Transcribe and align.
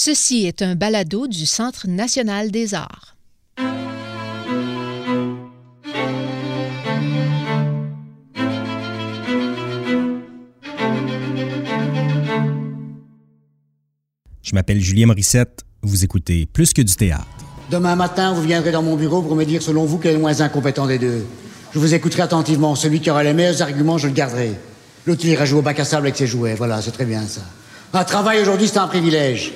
Ceci 0.00 0.46
est 0.46 0.62
un 0.62 0.76
balado 0.76 1.26
du 1.26 1.44
Centre 1.44 1.88
national 1.88 2.52
des 2.52 2.72
arts. 2.72 3.16
Je 14.40 14.54
m'appelle 14.54 14.80
Julien 14.80 15.06
Morissette. 15.06 15.64
Vous 15.82 16.04
écoutez 16.04 16.46
Plus 16.46 16.72
que 16.72 16.82
du 16.82 16.94
théâtre. 16.94 17.26
Demain 17.68 17.96
matin, 17.96 18.32
vous 18.34 18.42
viendrez 18.42 18.70
dans 18.70 18.84
mon 18.84 18.94
bureau 18.94 19.20
pour 19.22 19.34
me 19.34 19.42
dire, 19.42 19.60
selon 19.60 19.84
vous, 19.84 19.98
quel 19.98 20.12
est 20.12 20.14
le 20.14 20.20
moins 20.20 20.40
incompétent 20.40 20.86
des 20.86 21.00
deux. 21.00 21.26
Je 21.74 21.80
vous 21.80 21.92
écouterai 21.92 22.22
attentivement. 22.22 22.76
Celui 22.76 23.00
qui 23.00 23.10
aura 23.10 23.24
les 23.24 23.32
meilleurs 23.32 23.62
arguments, 23.62 23.98
je 23.98 24.06
le 24.06 24.14
garderai. 24.14 24.52
L'autre, 25.06 25.24
ira 25.24 25.44
jouer 25.44 25.58
au 25.58 25.62
bac 25.62 25.80
à 25.80 25.84
sable 25.84 26.06
avec 26.06 26.16
ses 26.16 26.28
jouets. 26.28 26.54
Voilà, 26.54 26.80
c'est 26.82 26.92
très 26.92 27.04
bien 27.04 27.22
ça. 27.22 27.40
Un 27.92 28.04
travail 28.04 28.40
aujourd'hui, 28.40 28.68
c'est 28.68 28.78
un 28.78 28.86
privilège. 28.86 29.54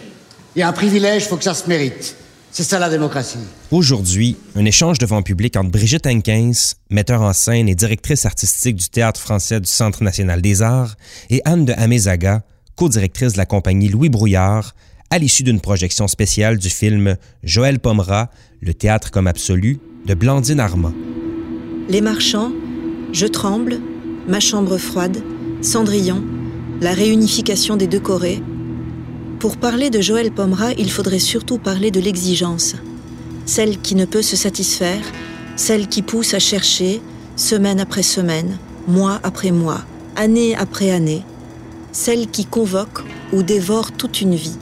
Et 0.56 0.62
un 0.62 0.72
privilège, 0.72 1.24
il 1.24 1.28
faut 1.28 1.36
que 1.36 1.44
ça 1.44 1.54
se 1.54 1.68
mérite. 1.68 2.16
C'est 2.50 2.64
ça 2.64 2.78
la 2.78 2.90
démocratie. 2.90 3.38
Aujourd'hui, 3.70 4.36
un 4.54 4.66
échange 4.66 4.98
devant 4.98 5.22
public 5.22 5.56
entre 5.56 5.70
Brigitte 5.70 6.06
Henkens, 6.06 6.74
metteur 6.90 7.22
en 7.22 7.32
scène 7.32 7.66
et 7.66 7.74
directrice 7.74 8.26
artistique 8.26 8.76
du 8.76 8.90
Théâtre 8.90 9.18
français 9.18 9.58
du 9.58 9.70
Centre 9.70 10.04
national 10.04 10.42
des 10.42 10.60
arts, 10.60 10.96
et 11.30 11.40
Anne 11.46 11.64
de 11.64 11.72
Amézaga, 11.72 12.42
co-directrice 12.76 13.32
de 13.32 13.38
la 13.38 13.46
compagnie 13.46 13.88
Louis 13.88 14.10
Brouillard, 14.10 14.74
à 15.08 15.18
l'issue 15.18 15.44
d'une 15.44 15.60
projection 15.60 16.08
spéciale 16.08 16.58
du 16.58 16.68
film 16.68 17.16
Joël 17.42 17.78
Pomera, 17.78 18.30
Le 18.60 18.74
théâtre 18.74 19.10
comme 19.10 19.26
absolu, 19.26 19.78
de 20.04 20.12
Blandine 20.12 20.60
Armand. 20.60 20.92
Les 21.88 22.02
marchands, 22.02 22.52
Je 23.12 23.26
tremble, 23.26 23.80
Ma 24.28 24.40
chambre 24.40 24.76
froide, 24.76 25.22
Cendrillon, 25.62 26.22
la 26.82 26.92
réunification 26.92 27.76
des 27.76 27.86
deux 27.86 28.00
Corées. 28.00 28.42
Pour 29.42 29.56
parler 29.56 29.90
de 29.90 30.00
Joël 30.00 30.30
Pomera, 30.30 30.70
il 30.74 30.88
faudrait 30.88 31.18
surtout 31.18 31.58
parler 31.58 31.90
de 31.90 31.98
l'exigence. 31.98 32.76
Celle 33.44 33.80
qui 33.80 33.96
ne 33.96 34.04
peut 34.04 34.22
se 34.22 34.36
satisfaire, 34.36 35.02
celle 35.56 35.88
qui 35.88 36.02
pousse 36.02 36.32
à 36.32 36.38
chercher, 36.38 37.02
semaine 37.34 37.80
après 37.80 38.04
semaine, 38.04 38.56
mois 38.86 39.18
après 39.24 39.50
mois, 39.50 39.80
année 40.14 40.54
après 40.54 40.92
année, 40.92 41.24
celle 41.90 42.28
qui 42.28 42.46
convoque 42.46 43.02
ou 43.32 43.42
dévore 43.42 43.90
toute 43.90 44.20
une 44.20 44.36
vie. 44.36 44.56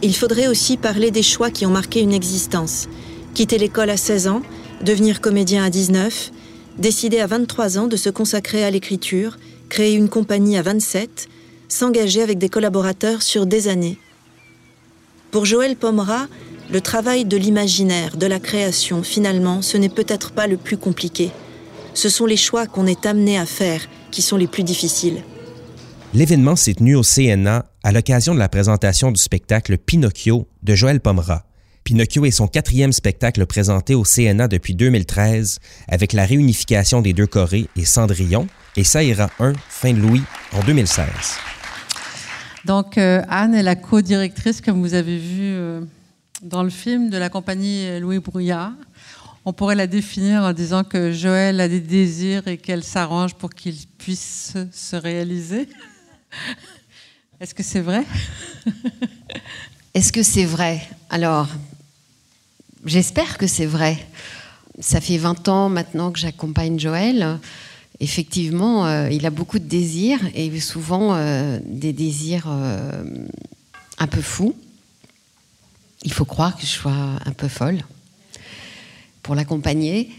Il 0.00 0.14
faudrait 0.14 0.46
aussi 0.46 0.76
parler 0.76 1.10
des 1.10 1.24
choix 1.24 1.50
qui 1.50 1.66
ont 1.66 1.72
marqué 1.72 2.02
une 2.02 2.12
existence. 2.12 2.88
Quitter 3.34 3.58
l'école 3.58 3.90
à 3.90 3.96
16 3.96 4.28
ans, 4.28 4.42
devenir 4.80 5.20
comédien 5.20 5.64
à 5.64 5.70
19, 5.70 6.30
décider 6.78 7.18
à 7.18 7.26
23 7.26 7.78
ans 7.78 7.88
de 7.88 7.96
se 7.96 8.10
consacrer 8.10 8.62
à 8.62 8.70
l'écriture, 8.70 9.38
créer 9.68 9.94
une 9.94 10.08
compagnie 10.08 10.56
à 10.56 10.62
27, 10.62 11.28
s'engager 11.72 12.22
avec 12.22 12.38
des 12.38 12.48
collaborateurs 12.48 13.22
sur 13.22 13.46
des 13.46 13.68
années. 13.68 13.98
Pour 15.30 15.44
Joël 15.44 15.76
Pomera, 15.76 16.26
le 16.72 16.80
travail 16.80 17.24
de 17.24 17.36
l'imaginaire, 17.36 18.16
de 18.16 18.26
la 18.26 18.40
création, 18.40 19.02
finalement, 19.02 19.62
ce 19.62 19.76
n'est 19.76 19.88
peut-être 19.88 20.32
pas 20.32 20.46
le 20.46 20.56
plus 20.56 20.76
compliqué. 20.76 21.30
Ce 21.94 22.08
sont 22.08 22.26
les 22.26 22.36
choix 22.36 22.66
qu'on 22.66 22.86
est 22.86 23.06
amené 23.06 23.38
à 23.38 23.46
faire 23.46 23.82
qui 24.10 24.22
sont 24.22 24.36
les 24.36 24.46
plus 24.46 24.62
difficiles. 24.62 25.22
L'événement 26.14 26.56
s'est 26.56 26.74
tenu 26.74 26.96
au 26.96 27.02
CNA 27.02 27.66
à 27.82 27.92
l'occasion 27.92 28.34
de 28.34 28.38
la 28.38 28.48
présentation 28.48 29.12
du 29.12 29.20
spectacle 29.20 29.78
Pinocchio 29.78 30.48
de 30.62 30.74
Joël 30.74 31.00
Pomera. 31.00 31.44
Pinocchio 31.84 32.24
est 32.24 32.30
son 32.30 32.46
quatrième 32.46 32.92
spectacle 32.92 33.46
présenté 33.46 33.94
au 33.94 34.02
CNA 34.02 34.48
depuis 34.48 34.74
2013 34.74 35.58
avec 35.88 36.12
la 36.12 36.24
réunification 36.24 37.00
des 37.00 37.12
deux 37.12 37.26
Corées 37.26 37.68
et 37.76 37.84
Cendrillon, 37.84 38.46
et 38.76 38.82
ira 39.02 39.30
un 39.40 39.52
fin 39.68 39.92
de 39.92 39.98
Louis 39.98 40.22
en 40.52 40.62
2016. 40.62 41.06
Donc 42.64 42.98
euh, 42.98 43.22
Anne 43.28 43.54
est 43.54 43.62
la 43.62 43.76
co-directrice, 43.76 44.60
comme 44.60 44.80
vous 44.80 44.94
avez 44.94 45.18
vu 45.18 45.40
euh, 45.42 45.80
dans 46.42 46.62
le 46.62 46.70
film, 46.70 47.10
de 47.10 47.16
la 47.16 47.28
compagnie 47.28 47.98
Louis 48.00 48.18
Brouillard. 48.18 48.72
On 49.44 49.52
pourrait 49.52 49.74
la 49.74 49.86
définir 49.86 50.42
en 50.42 50.52
disant 50.52 50.84
que 50.84 51.12
Joël 51.12 51.60
a 51.60 51.68
des 51.68 51.80
désirs 51.80 52.46
et 52.46 52.58
qu'elle 52.58 52.84
s'arrange 52.84 53.34
pour 53.34 53.50
qu'ils 53.50 53.86
puissent 53.98 54.54
se 54.70 54.96
réaliser. 54.96 55.68
Est-ce 57.40 57.54
que 57.54 57.62
c'est 57.62 57.80
vrai? 57.80 58.04
Est-ce 59.94 60.12
que 60.12 60.22
c'est 60.22 60.44
vrai? 60.44 60.86
Alors, 61.08 61.48
j'espère 62.84 63.38
que 63.38 63.46
c'est 63.46 63.66
vrai. 63.66 63.96
Ça 64.78 65.00
fait 65.00 65.16
20 65.16 65.48
ans 65.48 65.68
maintenant 65.70 66.12
que 66.12 66.18
j'accompagne 66.18 66.78
Joël. 66.78 67.38
Effectivement, 68.00 68.86
euh, 68.86 69.10
il 69.10 69.26
a 69.26 69.30
beaucoup 69.30 69.58
de 69.58 69.64
désirs 69.64 70.20
et 70.34 70.58
souvent 70.58 71.14
euh, 71.14 71.58
des 71.66 71.92
désirs 71.92 72.46
euh, 72.48 73.04
un 73.98 74.06
peu 74.06 74.22
fous. 74.22 74.56
Il 76.02 76.12
faut 76.12 76.24
croire 76.24 76.56
que 76.56 76.62
je 76.62 76.66
sois 76.66 76.92
un 76.92 77.32
peu 77.32 77.48
folle 77.48 77.82
pour 79.22 79.34
l'accompagner. 79.34 80.10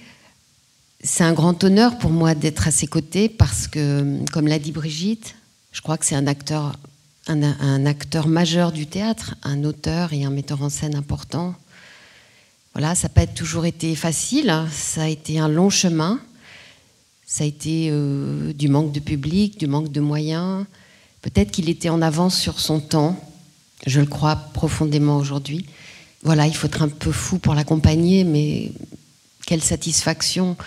C'est 1.04 1.24
un 1.24 1.34
grand 1.34 1.64
honneur 1.64 1.98
pour 1.98 2.12
moi 2.12 2.36
d'être 2.36 2.68
à 2.68 2.72
ses 2.72 2.86
côtés 2.86 3.30
parce 3.30 3.68
que, 3.68 4.24
comme 4.32 4.48
l'a 4.48 4.60
dit 4.60 4.72
Brigitte, 4.72 5.34
je 5.72 5.82
crois 5.82 5.98
que 5.98 6.06
c'est 6.06 6.16
un 6.16 6.28
acteur, 6.28 6.78
un, 7.26 7.86
acteur 7.88 8.28
majeur 8.28 8.72
du 8.72 8.86
théâtre, 8.86 9.34
un 9.42 9.64
auteur 9.64 10.14
et 10.14 10.24
un 10.24 10.30
metteur 10.30 10.62
en 10.62 10.70
scène 10.70 10.96
important. 10.96 11.56
Voilà, 12.74 12.94
ça 12.94 13.08
n'a 13.08 13.14
pas 13.16 13.26
toujours 13.26 13.66
été 13.66 13.96
facile, 13.96 14.52
hein. 14.52 14.68
ça 14.72 15.04
a 15.04 15.08
été 15.08 15.40
un 15.40 15.48
long 15.48 15.72
chemin, 15.72 16.20
ça 17.32 17.46
a 17.46 17.48
été 17.48 17.88
euh, 17.90 18.52
du 18.52 18.68
manque 18.68 18.92
de 18.92 19.00
public, 19.00 19.58
du 19.58 19.66
manque 19.66 19.90
de 19.90 20.02
moyens. 20.02 20.66
Peut-être 21.22 21.50
qu'il 21.50 21.70
était 21.70 21.88
en 21.88 22.02
avance 22.02 22.38
sur 22.38 22.60
son 22.60 22.82
temps, 22.82 23.18
je 23.88 24.02
le 24.02 24.06
crois 24.06 24.36
profondément 24.36 25.16
aujourd'hui. 25.16 25.66
Voilà, 26.24 26.46
il 26.46 26.54
faut 26.54 26.68
être 26.68 26.82
un 26.82 26.90
peu 26.90 27.14
fou 27.14 27.38
pour 27.40 27.56
l'accompagner, 27.56 28.26
mais 28.26 28.74
quelle 29.48 29.64
satisfaction, 29.64 30.58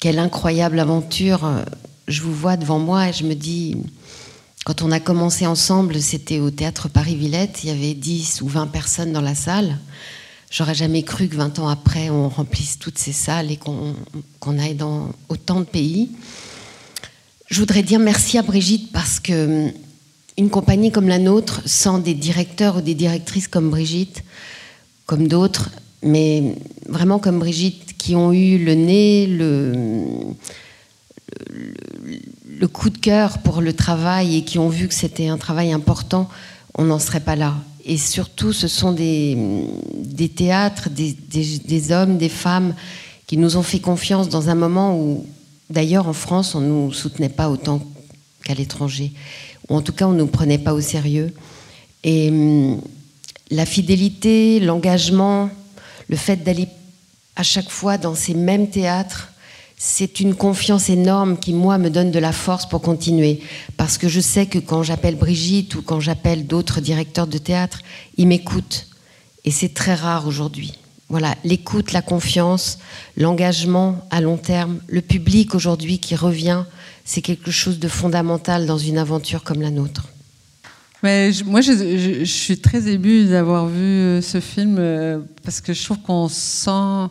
quelle 0.00 0.18
incroyable 0.18 0.80
aventure. 0.80 1.48
Je 2.08 2.20
vous 2.22 2.34
vois 2.34 2.56
devant 2.56 2.80
moi 2.80 3.08
et 3.08 3.12
je 3.12 3.22
me 3.22 3.34
dis, 3.34 3.76
quand 4.64 4.82
on 4.82 4.90
a 4.90 4.98
commencé 4.98 5.46
ensemble, 5.46 6.02
c'était 6.02 6.40
au 6.40 6.50
théâtre 6.50 6.88
Paris-Villette, 6.88 7.62
il 7.62 7.68
y 7.68 7.72
avait 7.72 7.94
10 7.94 8.42
ou 8.42 8.48
20 8.48 8.66
personnes 8.66 9.12
dans 9.12 9.20
la 9.20 9.36
salle. 9.36 9.78
J'aurais 10.50 10.74
jamais 10.74 11.04
cru 11.04 11.28
que 11.28 11.36
20 11.36 11.60
ans 11.60 11.68
après, 11.68 12.10
on 12.10 12.28
remplisse 12.28 12.76
toutes 12.76 12.98
ces 12.98 13.12
salles 13.12 13.52
et 13.52 13.56
qu'on 13.56 14.58
aille 14.58 14.74
dans 14.74 15.10
autant 15.28 15.60
de 15.60 15.64
pays. 15.64 16.10
Je 17.48 17.60
voudrais 17.60 17.84
dire 17.84 18.00
merci 18.00 18.36
à 18.36 18.42
Brigitte 18.42 18.90
parce 18.90 19.20
que 19.20 19.68
une 20.36 20.50
compagnie 20.50 20.90
comme 20.90 21.06
la 21.06 21.18
nôtre, 21.18 21.62
sans 21.66 21.98
des 21.98 22.14
directeurs 22.14 22.78
ou 22.78 22.80
des 22.80 22.94
directrices 22.94 23.46
comme 23.46 23.70
Brigitte, 23.70 24.24
comme 25.06 25.28
d'autres, 25.28 25.70
mais 26.02 26.56
vraiment 26.88 27.20
comme 27.20 27.38
Brigitte, 27.38 27.96
qui 27.96 28.16
ont 28.16 28.32
eu 28.32 28.58
le 28.58 28.74
nez, 28.74 29.28
le, 29.28 29.72
le 32.58 32.68
coup 32.68 32.90
de 32.90 32.98
cœur 32.98 33.38
pour 33.38 33.60
le 33.60 33.72
travail 33.72 34.38
et 34.38 34.44
qui 34.44 34.58
ont 34.58 34.68
vu 34.68 34.88
que 34.88 34.94
c'était 34.94 35.28
un 35.28 35.38
travail 35.38 35.72
important, 35.72 36.28
on 36.74 36.84
n'en 36.84 36.98
serait 36.98 37.20
pas 37.20 37.36
là. 37.36 37.54
Et 37.84 37.96
surtout, 37.96 38.52
ce 38.52 38.68
sont 38.68 38.92
des, 38.92 39.36
théâtres, 40.34 40.90
des, 40.90 41.12
des, 41.12 41.92
hommes, 41.92 42.18
des 42.18 42.28
femmes 42.28 42.74
qui 43.26 43.36
nous 43.36 43.56
ont 43.56 43.62
fait 43.62 43.80
confiance 43.80 44.28
dans 44.28 44.48
un 44.48 44.54
moment 44.54 44.98
où, 44.98 45.26
d'ailleurs, 45.70 46.08
en 46.08 46.12
France, 46.12 46.54
on 46.54 46.60
ne 46.60 46.68
nous 46.68 46.92
soutenait 46.92 47.28
pas 47.28 47.48
autant 47.48 47.82
qu'à 48.44 48.54
l'étranger. 48.54 49.12
Ou 49.68 49.76
en 49.76 49.82
tout 49.82 49.92
cas, 49.92 50.06
on 50.06 50.12
ne 50.12 50.18
nous 50.18 50.26
prenait 50.26 50.58
pas 50.58 50.74
au 50.74 50.80
sérieux. 50.80 51.32
Et 52.04 52.28
hum, 52.30 52.80
la 53.50 53.66
fidélité, 53.66 54.60
l'engagement, 54.60 55.50
le 56.08 56.16
fait 56.16 56.36
d'aller 56.36 56.68
à 57.36 57.42
chaque 57.42 57.70
fois 57.70 57.98
dans 57.98 58.14
ces 58.14 58.34
mêmes 58.34 58.68
théâtres, 58.68 59.29
c'est 59.82 60.20
une 60.20 60.34
confiance 60.34 60.90
énorme 60.90 61.38
qui, 61.38 61.54
moi, 61.54 61.78
me 61.78 61.88
donne 61.88 62.10
de 62.10 62.18
la 62.18 62.32
force 62.32 62.68
pour 62.68 62.82
continuer. 62.82 63.40
Parce 63.78 63.96
que 63.96 64.10
je 64.10 64.20
sais 64.20 64.44
que 64.44 64.58
quand 64.58 64.82
j'appelle 64.82 65.16
Brigitte 65.16 65.74
ou 65.74 65.80
quand 65.80 66.00
j'appelle 66.00 66.46
d'autres 66.46 66.82
directeurs 66.82 67.26
de 67.26 67.38
théâtre, 67.38 67.80
ils 68.18 68.26
m'écoutent. 68.26 68.88
Et 69.46 69.50
c'est 69.50 69.72
très 69.72 69.94
rare 69.94 70.26
aujourd'hui. 70.26 70.74
Voilà, 71.08 71.34
l'écoute, 71.44 71.92
la 71.92 72.02
confiance, 72.02 72.78
l'engagement 73.16 74.06
à 74.10 74.20
long 74.20 74.36
terme, 74.36 74.80
le 74.86 75.00
public 75.00 75.54
aujourd'hui 75.54 75.98
qui 75.98 76.14
revient, 76.14 76.64
c'est 77.06 77.22
quelque 77.22 77.50
chose 77.50 77.78
de 77.78 77.88
fondamental 77.88 78.66
dans 78.66 78.76
une 78.76 78.98
aventure 78.98 79.44
comme 79.44 79.62
la 79.62 79.70
nôtre. 79.70 80.08
Mais 81.02 81.30
moi, 81.46 81.62
je, 81.62 82.24
suis 82.24 82.58
très 82.58 82.86
émue 82.86 83.24
d'avoir 83.24 83.66
vu 83.66 83.82
euh, 83.82 84.20
ce 84.20 84.40
film 84.40 84.76
euh, 84.78 85.20
parce 85.42 85.62
que 85.62 85.72
je 85.72 85.82
trouve 85.82 86.02
qu'on 86.02 86.28
sent 86.28 87.08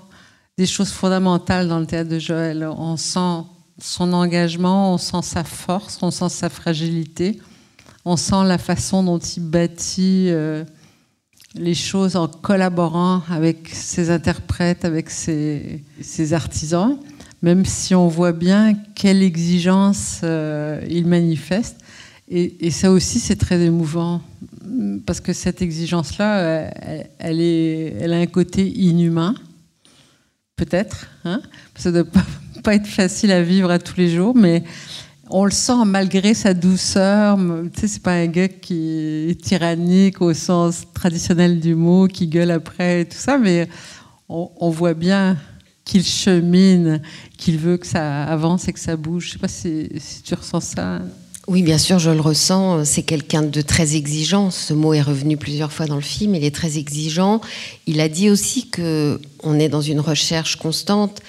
des 0.60 0.66
choses 0.66 0.92
fondamentales 0.92 1.70
dans 1.70 1.80
le 1.80 1.86
théâtre 1.86 2.10
de 2.10 2.20
Joël. 2.20 2.68
On 2.78 2.98
sent 2.98 3.48
son 3.78 4.12
engagement, 4.12 4.94
on 4.94 4.98
sent 4.98 5.22
sa 5.24 5.46
force, 5.46 6.00
on 6.02 6.12
sent 6.12 6.28
sa 6.28 6.50
fragilité, 6.50 7.40
on 8.04 8.18
sent 8.18 8.44
la 8.44 8.58
façon 8.58 9.02
dont 9.02 9.20
il 9.20 9.44
bâtit 9.44 10.26
euh, 10.28 10.66
les 11.56 11.74
choses 11.74 12.18
en 12.18 12.28
collaborant 12.28 13.22
avec 13.32 13.70
ses 13.70 14.10
interprètes, 14.10 14.84
avec 14.84 15.10
ses, 15.12 16.34
artisans, 16.34 16.98
même 17.42 17.64
si 17.64 17.96
on 17.96 18.10
voit 18.10 18.34
bien 18.34 18.74
quelle 18.96 19.24
exigence 19.24 20.20
euh, 20.26 20.82
il 20.90 21.08
manifeste. 21.08 21.78
Et, 22.28 22.70
ça 22.70 22.92
aussi, 22.92 23.20
c'est 23.20 23.38
très 23.38 23.62
émouvant, 23.62 24.22
parce 25.06 25.22
que 25.22 25.32
cette 25.32 25.62
exigence-là, 25.62 26.70
est, 26.84 27.10
elle 27.20 28.14
a 28.14 28.18
un 28.18 28.28
côté 28.28 28.68
inhumain, 28.68 29.34
peut-être. 30.60 31.08
Hein 31.26 31.42
ça 31.76 31.92
ne 31.92 32.02
doit 32.02 32.12
pas, 32.64 32.76
être 32.76 32.88
facile 32.88 33.32
à 33.32 33.42
vivre 33.42 33.72
à 33.72 33.80
tous 33.80 33.98
les 33.98 34.10
jours, 34.10 34.36
mais 34.36 34.64
on 35.30 35.46
le 35.46 35.52
sent 35.52 35.86
malgré 35.86 36.34
sa 36.34 36.54
douceur. 36.54 37.38
Tu 37.74 37.82
sais, 37.82 37.88
c'est 37.88 38.04
pas 38.04 38.14
un 38.14 38.28
gars 38.28 38.48
qui 38.48 39.30
est 39.30 39.42
tyrannique 39.42 40.22
au 40.22 40.34
sens 40.34 40.84
traditionnel 40.94 41.60
du 41.60 41.76
mot, 41.76 42.08
qui 42.08 42.28
gueule 42.28 42.52
après 42.52 43.02
et 43.02 43.06
tout 43.06 43.18
ça, 43.18 43.38
mais 43.38 43.70
on, 44.28 44.70
voit 44.70 44.94
bien 44.94 45.38
qu'il 45.86 46.04
chemine, 46.04 47.02
qu'il 47.36 47.58
veut 47.58 47.78
que 47.78 47.88
ça 47.88 48.24
avance 48.26 48.68
et 48.68 48.74
que 48.74 48.80
ça 48.80 48.96
bouge. 48.96 49.28
Je 49.28 49.32
sais 49.34 49.40
pas 49.40 49.48
si, 49.48 49.90
tu 50.24 50.34
ressens 50.36 50.62
ça. 50.62 51.00
Oui, 51.50 51.64
bien 51.64 51.80
sûr, 51.80 51.98
je 51.98 52.12
le 52.12 52.22
ressens. 52.22 52.86
C'est 52.86 53.02
quelqu'un 53.02 53.42
de 53.42 53.62
très 53.62 53.96
exigeant. 53.96 54.52
Ce 54.52 54.72
mot 54.72 54.94
est 54.94 55.02
revenu 55.02 55.36
plusieurs 55.36 55.72
fois 55.72 55.88
dans 55.88 55.96
le 55.96 56.02
film. 56.02 56.36
Il 56.36 56.44
est 56.44 56.54
très 56.54 56.78
exigeant. 56.78 57.42
Il 57.88 58.02
a 58.02 58.08
dit 58.08 58.30
aussi 58.30 58.70
que 58.70 59.20
on 59.42 59.58
est 59.58 59.68
dans 59.68 59.82
une 59.82 60.00
recherche 60.00 60.58
constante 60.58 61.24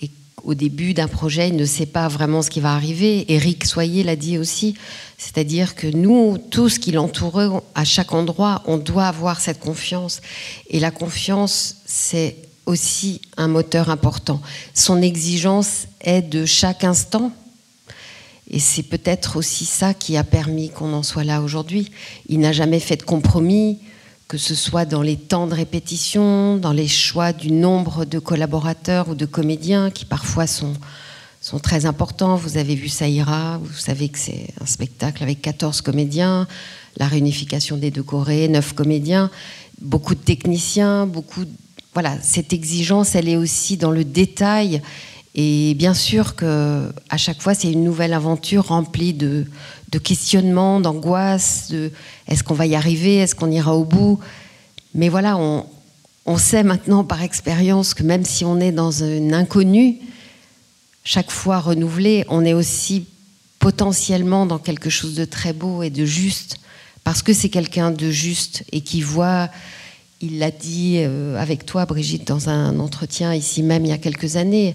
et 0.00 0.08
au 0.44 0.54
début 0.54 0.94
d'un 0.94 1.08
projet, 1.08 1.50
il 1.50 1.56
ne 1.56 1.66
sait 1.66 1.84
pas 1.84 2.08
vraiment 2.08 2.40
ce 2.40 2.48
qui 2.48 2.60
va 2.60 2.72
arriver. 2.72 3.30
Éric 3.30 3.66
Soyer 3.66 4.02
l'a 4.02 4.16
dit 4.16 4.38
aussi. 4.38 4.76
C'est-à-dire 5.18 5.74
que 5.74 5.88
nous, 5.88 6.38
tous 6.38 6.78
qui 6.78 6.90
l'entourent, 6.90 7.62
à 7.74 7.84
chaque 7.84 8.14
endroit, 8.14 8.62
on 8.64 8.78
doit 8.78 9.08
avoir 9.08 9.40
cette 9.40 9.60
confiance. 9.60 10.22
Et 10.70 10.80
la 10.80 10.90
confiance, 10.90 11.82
c'est 11.84 12.36
aussi 12.64 13.20
un 13.36 13.48
moteur 13.48 13.90
important. 13.90 14.40
Son 14.72 15.02
exigence 15.02 15.84
est 16.00 16.22
de 16.22 16.46
chaque 16.46 16.82
instant. 16.82 17.30
Et 18.50 18.60
c'est 18.60 18.84
peut-être 18.84 19.36
aussi 19.36 19.64
ça 19.64 19.94
qui 19.94 20.16
a 20.16 20.24
permis 20.24 20.70
qu'on 20.70 20.92
en 20.92 21.02
soit 21.02 21.24
là 21.24 21.42
aujourd'hui. 21.42 21.90
Il 22.28 22.40
n'a 22.40 22.52
jamais 22.52 22.80
fait 22.80 22.96
de 22.96 23.02
compromis, 23.02 23.78
que 24.28 24.38
ce 24.38 24.54
soit 24.54 24.84
dans 24.84 25.02
les 25.02 25.16
temps 25.16 25.46
de 25.46 25.54
répétition, 25.54 26.56
dans 26.56 26.72
les 26.72 26.88
choix 26.88 27.32
du 27.32 27.50
nombre 27.50 28.04
de 28.04 28.18
collaborateurs 28.18 29.08
ou 29.08 29.14
de 29.14 29.26
comédiens 29.26 29.90
qui 29.90 30.04
parfois 30.04 30.46
sont, 30.46 30.74
sont 31.40 31.58
très 31.58 31.86
importants. 31.86 32.36
Vous 32.36 32.56
avez 32.56 32.76
vu 32.76 32.88
Saïra, 32.88 33.58
vous 33.62 33.78
savez 33.78 34.08
que 34.08 34.18
c'est 34.18 34.48
un 34.60 34.66
spectacle 34.66 35.22
avec 35.22 35.42
14 35.42 35.80
comédiens, 35.80 36.46
la 36.98 37.08
réunification 37.08 37.76
des 37.76 37.90
deux 37.90 38.04
Corées, 38.04 38.48
9 38.48 38.74
comédiens, 38.74 39.30
beaucoup 39.80 40.14
de 40.14 40.20
techniciens, 40.20 41.06
beaucoup 41.06 41.44
voilà, 41.96 42.18
cette 42.20 42.52
exigence, 42.52 43.14
elle 43.14 43.26
est 43.26 43.38
aussi 43.38 43.78
dans 43.78 43.90
le 43.90 44.04
détail. 44.04 44.82
Et 45.38 45.74
bien 45.74 45.92
sûr 45.92 46.34
que 46.34 46.90
à 47.10 47.18
chaque 47.18 47.42
fois, 47.42 47.54
c'est 47.54 47.70
une 47.70 47.84
nouvelle 47.84 48.14
aventure 48.14 48.68
remplie 48.68 49.12
de, 49.12 49.44
questionnements, 50.02 50.80
d'angoisses, 50.80 51.68
de 51.70 51.92
est-ce 52.26 52.42
qu'on 52.42 52.54
va 52.54 52.66
y 52.66 52.74
arriver, 52.74 53.16
est-ce 53.16 53.34
qu'on 53.34 53.50
ira 53.50 53.76
au 53.76 53.84
bout? 53.84 54.18
Mais 54.94 55.10
voilà, 55.10 55.36
on, 55.36 55.66
on 56.24 56.38
sait 56.38 56.62
maintenant 56.62 57.04
par 57.04 57.22
expérience 57.22 57.92
que 57.92 58.02
même 58.02 58.24
si 58.24 58.46
on 58.46 58.60
est 58.60 58.72
dans 58.72 59.04
un 59.04 59.32
inconnu, 59.34 59.98
chaque 61.04 61.30
fois 61.30 61.60
renouvelé, 61.60 62.24
on 62.28 62.44
est 62.44 62.54
aussi 62.54 63.06
potentiellement 63.58 64.46
dans 64.46 64.58
quelque 64.58 64.90
chose 64.90 65.14
de 65.14 65.24
très 65.26 65.52
beau 65.52 65.82
et 65.82 65.90
de 65.90 66.06
juste, 66.06 66.56
parce 67.04 67.22
que 67.22 67.34
c'est 67.34 67.50
quelqu'un 67.50 67.90
de 67.90 68.10
juste 68.10 68.64
et 68.72 68.80
qui 68.80 69.02
voit 69.02 69.50
il 70.22 70.38
l'a 70.38 70.50
dit 70.50 70.96
euh, 70.98 71.36
avec 71.40 71.66
toi, 71.66 71.84
Brigitte, 71.84 72.26
dans 72.26 72.48
un 72.48 72.78
entretien 72.78 73.34
ici 73.34 73.62
même 73.62 73.84
il 73.84 73.88
y 73.88 73.92
a 73.92 73.98
quelques 73.98 74.36
années. 74.36 74.74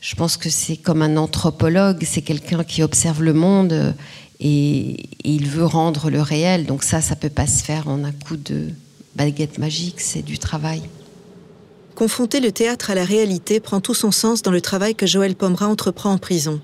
Je 0.00 0.14
pense 0.14 0.36
que 0.38 0.48
c'est 0.48 0.76
comme 0.76 1.02
un 1.02 1.16
anthropologue, 1.16 2.02
c'est 2.04 2.22
quelqu'un 2.22 2.64
qui 2.64 2.82
observe 2.82 3.22
le 3.22 3.34
monde 3.34 3.72
euh, 3.72 3.92
et, 4.40 4.96
il 5.22 5.46
veut 5.46 5.66
rendre 5.66 6.08
le 6.08 6.22
réel. 6.22 6.64
Donc 6.64 6.82
ça, 6.82 7.02
ça 7.02 7.16
peut 7.16 7.28
pas 7.28 7.46
se 7.46 7.62
faire 7.62 7.88
en 7.88 8.04
un 8.04 8.12
coup 8.12 8.38
de 8.38 8.70
baguette 9.14 9.58
magique, 9.58 10.00
c'est 10.00 10.22
du 10.22 10.38
travail. 10.38 10.82
Confronter 11.94 12.40
le 12.40 12.50
théâtre 12.50 12.90
à 12.90 12.94
la 12.94 13.04
réalité 13.04 13.60
prend 13.60 13.80
tout 13.80 13.92
son 13.92 14.10
sens 14.10 14.40
dans 14.40 14.50
le 14.50 14.62
travail 14.62 14.94
que 14.94 15.06
Joël 15.06 15.36
Pomera 15.36 15.68
entreprend 15.68 16.12
en 16.12 16.18
prison. 16.18 16.60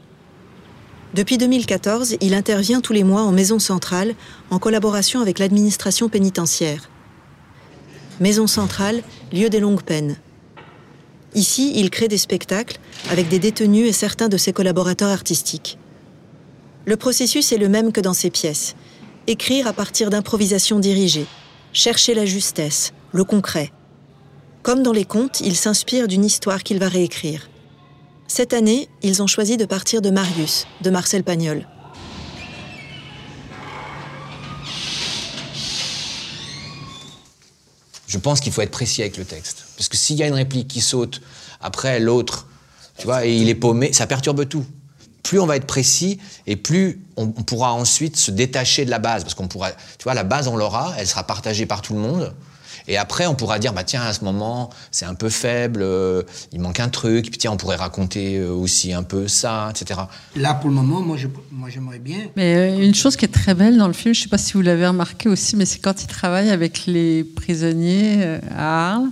Depuis 1.14 1.36
2014, 1.36 2.16
il 2.22 2.32
intervient 2.32 2.80
tous 2.80 2.94
les 2.94 3.04
mois 3.04 3.22
en 3.22 3.32
maison 3.32 3.58
centrale 3.58 4.14
en 4.50 4.58
collaboration 4.58 5.20
avec 5.20 5.38
l'administration 5.38 6.08
pénitentiaire. 6.08 6.88
Maison 8.18 8.46
centrale, 8.46 9.02
lieu 9.32 9.50
des 9.50 9.60
longues 9.60 9.82
peines. 9.82 10.16
Ici, 11.36 11.72
il 11.76 11.90
crée 11.90 12.08
des 12.08 12.18
spectacles 12.18 12.78
avec 13.10 13.28
des 13.28 13.38
détenus 13.38 13.88
et 13.88 13.92
certains 13.92 14.28
de 14.28 14.36
ses 14.36 14.52
collaborateurs 14.52 15.10
artistiques. 15.10 15.78
Le 16.84 16.96
processus 16.96 17.52
est 17.52 17.58
le 17.58 17.68
même 17.68 17.92
que 17.92 18.00
dans 18.00 18.14
ses 18.14 18.30
pièces. 18.30 18.74
Écrire 19.28 19.68
à 19.68 19.72
partir 19.72 20.10
d'improvisations 20.10 20.80
dirigées, 20.80 21.26
chercher 21.72 22.14
la 22.14 22.26
justesse, 22.26 22.92
le 23.12 23.22
concret. 23.22 23.70
Comme 24.64 24.82
dans 24.82 24.92
les 24.92 25.04
contes, 25.04 25.40
il 25.40 25.54
s'inspire 25.54 26.08
d'une 26.08 26.24
histoire 26.24 26.64
qu'il 26.64 26.80
va 26.80 26.88
réécrire. 26.88 27.48
Cette 28.26 28.52
année, 28.52 28.88
ils 29.02 29.22
ont 29.22 29.28
choisi 29.28 29.56
de 29.56 29.64
partir 29.64 30.02
de 30.02 30.10
Marius, 30.10 30.66
de 30.80 30.90
Marcel 30.90 31.22
Pagnol. 31.22 31.66
je 38.16 38.18
pense 38.18 38.40
qu'il 38.40 38.50
faut 38.50 38.62
être 38.62 38.70
précis 38.70 39.02
avec 39.02 39.18
le 39.18 39.26
texte. 39.26 39.65
Parce 39.76 39.88
que 39.88 39.96
s'il 39.96 40.16
y 40.16 40.22
a 40.22 40.26
une 40.26 40.34
réplique 40.34 40.68
qui 40.68 40.80
saute 40.80 41.20
après 41.60 42.00
l'autre, 42.00 42.46
tu 42.98 43.04
vois, 43.04 43.26
et 43.26 43.36
il 43.36 43.48
est 43.48 43.54
paumé, 43.54 43.92
ça 43.92 44.06
perturbe 44.06 44.48
tout. 44.48 44.64
Plus 45.22 45.40
on 45.40 45.46
va 45.46 45.56
être 45.56 45.66
précis 45.66 46.18
et 46.46 46.56
plus 46.56 47.00
on, 47.16 47.28
pourra 47.28 47.72
ensuite 47.72 48.16
se 48.16 48.30
détacher 48.30 48.84
de 48.84 48.90
la 48.90 48.98
base. 48.98 49.24
Parce 49.24 49.34
qu'on 49.34 49.48
pourra, 49.48 49.72
tu 49.72 50.04
vois, 50.04 50.14
la 50.14 50.24
base, 50.24 50.48
on 50.48 50.56
l'aura, 50.56 50.94
elle 50.98 51.06
sera 51.06 51.24
partagée 51.24 51.66
par 51.66 51.82
tout 51.82 51.94
le 51.94 52.00
monde. 52.00 52.34
Et 52.88 52.96
après, 52.96 53.26
on 53.26 53.34
pourra 53.34 53.58
dire, 53.58 53.72
bah 53.72 53.82
tiens, 53.84 54.02
à 54.02 54.12
ce 54.12 54.24
moment, 54.24 54.70
c'est 54.92 55.06
un 55.06 55.14
peu 55.14 55.28
faible, 55.28 55.80
euh, 55.82 56.22
il 56.52 56.60
manque 56.60 56.78
un 56.78 56.88
truc, 56.88 57.30
puis 57.30 57.38
tiens, 57.38 57.52
on 57.52 57.56
pourrait 57.56 57.76
raconter 57.76 58.36
euh, 58.36 58.52
aussi 58.52 58.92
un 58.92 59.02
peu 59.02 59.26
ça, 59.26 59.70
etc. 59.70 60.00
Là, 60.36 60.54
pour 60.54 60.70
le 60.70 60.76
moment, 60.76 61.00
moi, 61.00 61.16
j'aimerais 61.68 61.98
bien. 61.98 62.28
Mais 62.36 62.54
euh, 62.54 62.84
une 62.84 62.94
chose 62.94 63.16
qui 63.16 63.24
est 63.24 63.32
très 63.32 63.54
belle 63.54 63.76
dans 63.76 63.88
le 63.88 63.92
film, 63.92 64.14
je 64.14 64.20
ne 64.20 64.22
sais 64.24 64.28
pas 64.28 64.38
si 64.38 64.52
vous 64.52 64.62
l'avez 64.62 64.86
remarqué 64.86 65.28
aussi, 65.28 65.56
mais 65.56 65.66
c'est 65.66 65.80
quand 65.80 66.02
il 66.02 66.06
travaille 66.06 66.50
avec 66.50 66.86
les 66.86 67.24
prisonniers 67.24 68.38
à 68.56 68.92
Arles. 68.94 69.10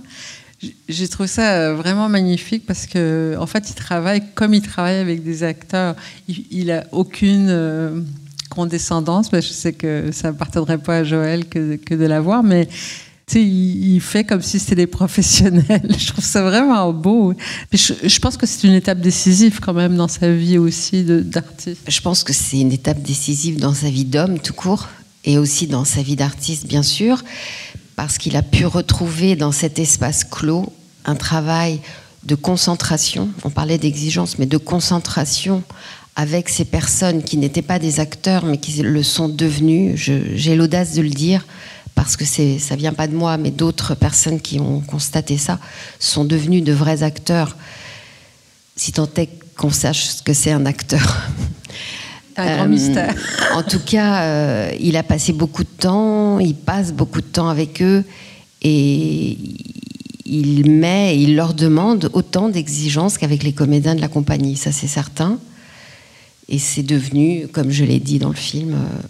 J'ai 0.89 1.07
trouvé 1.07 1.27
ça 1.27 1.73
vraiment 1.73 2.09
magnifique 2.09 2.65
parce 2.65 2.85
que, 2.85 3.35
en 3.39 3.45
fait, 3.45 3.69
il 3.69 3.75
travaille 3.75 4.23
comme 4.35 4.53
il 4.53 4.61
travaille 4.61 4.97
avec 4.97 5.23
des 5.23 5.43
acteurs. 5.43 5.95
Il, 6.27 6.67
n'a 6.67 6.83
aucune 6.91 8.05
condescendance. 8.49 9.29
je 9.33 9.41
sais 9.41 9.73
que 9.73 10.11
ça 10.11 10.29
appartiendrait 10.29 10.77
pas 10.77 10.97
à 10.97 11.03
Joël 11.03 11.45
que, 11.45 11.75
que 11.75 11.95
de 11.95 12.05
l'avoir, 12.05 12.43
mais 12.43 12.67
il, 13.33 13.99
fait 14.01 14.23
comme 14.23 14.41
si 14.41 14.59
c'était 14.59 14.75
des 14.75 14.87
professionnels. 14.87 15.95
Je 15.97 16.07
trouve 16.07 16.23
ça 16.23 16.43
vraiment 16.43 16.93
beau. 16.93 17.33
je, 17.71 18.19
pense 18.19 18.37
que 18.37 18.45
c'est 18.45 18.67
une 18.67 18.73
étape 18.73 18.99
décisive 18.99 19.59
quand 19.59 19.73
même 19.73 19.95
dans 19.95 20.07
sa 20.07 20.31
vie 20.31 20.57
aussi 20.57 21.03
d'artiste. 21.03 21.81
Je 21.87 22.01
pense 22.01 22.23
que 22.23 22.33
c'est 22.33 22.59
une 22.59 22.71
étape 22.71 23.01
décisive 23.01 23.59
dans 23.59 23.73
sa 23.73 23.89
vie 23.89 24.05
d'homme 24.05 24.39
tout 24.39 24.53
court 24.53 24.87
et 25.23 25.37
aussi 25.37 25.67
dans 25.67 25.85
sa 25.85 26.01
vie 26.01 26.15
d'artiste 26.15 26.67
bien 26.67 26.83
sûr, 26.83 27.23
parce 27.95 28.17
qu'il 28.17 28.35
a 28.35 28.41
pu 28.41 28.65
retrouver 28.65 29.35
dans 29.35 29.51
cet 29.51 29.79
espace 29.79 30.23
clos 30.23 30.71
un 31.05 31.15
travail 31.15 31.79
de 32.23 32.35
concentration. 32.35 33.29
On 33.43 33.49
parlait 33.49 33.77
d'exigence, 33.77 34.37
mais 34.39 34.45
de 34.45 34.57
concentration 34.57 35.63
avec 36.15 36.49
ces 36.49 36.65
personnes 36.65 37.23
qui 37.23 37.37
n'étaient 37.37 37.61
pas 37.61 37.79
des 37.79 37.99
acteurs, 37.99 38.45
mais 38.45 38.57
qui 38.57 38.81
le 38.81 39.03
sont 39.03 39.29
devenus. 39.29 39.95
J'ai 39.95 40.55
l'audace 40.55 40.93
de 40.93 41.01
le 41.01 41.09
dire 41.09 41.45
parce 41.93 42.17
que 42.17 42.25
ça 42.25 42.75
vient 42.75 42.93
pas 42.93 43.07
de 43.07 43.15
moi, 43.15 43.37
mais 43.37 43.51
d'autres 43.51 43.95
personnes 43.95 44.41
qui 44.41 44.59
ont 44.59 44.81
constaté 44.81 45.37
ça, 45.37 45.59
sont 45.99 46.25
devenus 46.25 46.63
de 46.63 46.73
vrais 46.73 47.03
acteurs. 47.03 47.55
Si 48.75 48.91
tant 48.91 49.07
est 49.15 49.29
qu'on 49.55 49.71
sache 49.71 50.03
ce 50.05 50.21
que 50.21 50.33
c'est 50.33 50.51
un 50.51 50.65
acteur. 50.65 51.21
Un 52.37 52.57
grand 52.57 52.67
mystère. 52.67 53.15
En 53.53 53.63
tout 53.63 53.79
cas, 53.79 54.21
euh, 54.23 54.71
il 54.79 54.97
a 54.97 55.03
passé 55.03 55.33
beaucoup 55.33 55.63
de 55.63 55.69
temps, 55.69 56.39
il 56.39 56.55
passe 56.55 56.91
beaucoup 56.91 57.21
de 57.21 57.27
temps 57.27 57.47
avec 57.47 57.81
eux 57.81 58.03
et 58.61 59.37
il 60.25 60.69
met, 60.69 61.19
il 61.19 61.35
leur 61.35 61.53
demande 61.53 62.09
autant 62.13 62.49
d'exigences 62.49 63.17
qu'avec 63.17 63.43
les 63.43 63.53
comédiens 63.53 63.95
de 63.95 64.01
la 64.01 64.07
compagnie, 64.07 64.57
ça 64.57 64.71
c'est 64.71 64.87
certain. 64.87 65.39
Et 66.49 66.59
c'est 66.59 66.83
devenu, 66.83 67.47
comme 67.47 67.71
je 67.71 67.85
l'ai 67.85 67.99
dit 67.99 68.19
dans 68.19 68.29
le 68.29 68.35
film, 68.35 68.73
euh, 68.73 69.01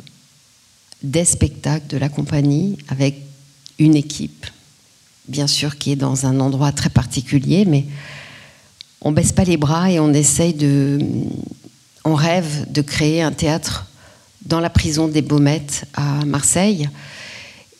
des 1.03 1.25
spectacles 1.25 1.87
de 1.87 1.97
la 1.97 2.09
compagnie 2.09 2.77
avec 2.89 3.21
une 3.79 3.95
équipe, 3.95 4.45
bien 5.27 5.47
sûr 5.47 5.77
qui 5.77 5.91
est 5.91 5.97
dans 5.97 6.25
un 6.25 6.39
endroit 6.39 6.71
très 6.71 6.89
particulier, 6.89 7.65
mais 7.65 7.85
on 9.01 9.11
baisse 9.11 9.31
pas 9.31 9.43
les 9.43 9.57
bras 9.57 9.91
et 9.91 9.99
on 9.99 10.13
essaye 10.13 10.53
de, 10.53 10.99
on 12.05 12.13
rêve 12.13 12.71
de 12.71 12.81
créer 12.81 13.21
un 13.21 13.31
théâtre 13.31 13.85
dans 14.45 14.59
la 14.59 14.69
prison 14.69 15.07
des 15.07 15.21
Baumettes 15.21 15.85
à 15.95 16.23
Marseille 16.25 16.87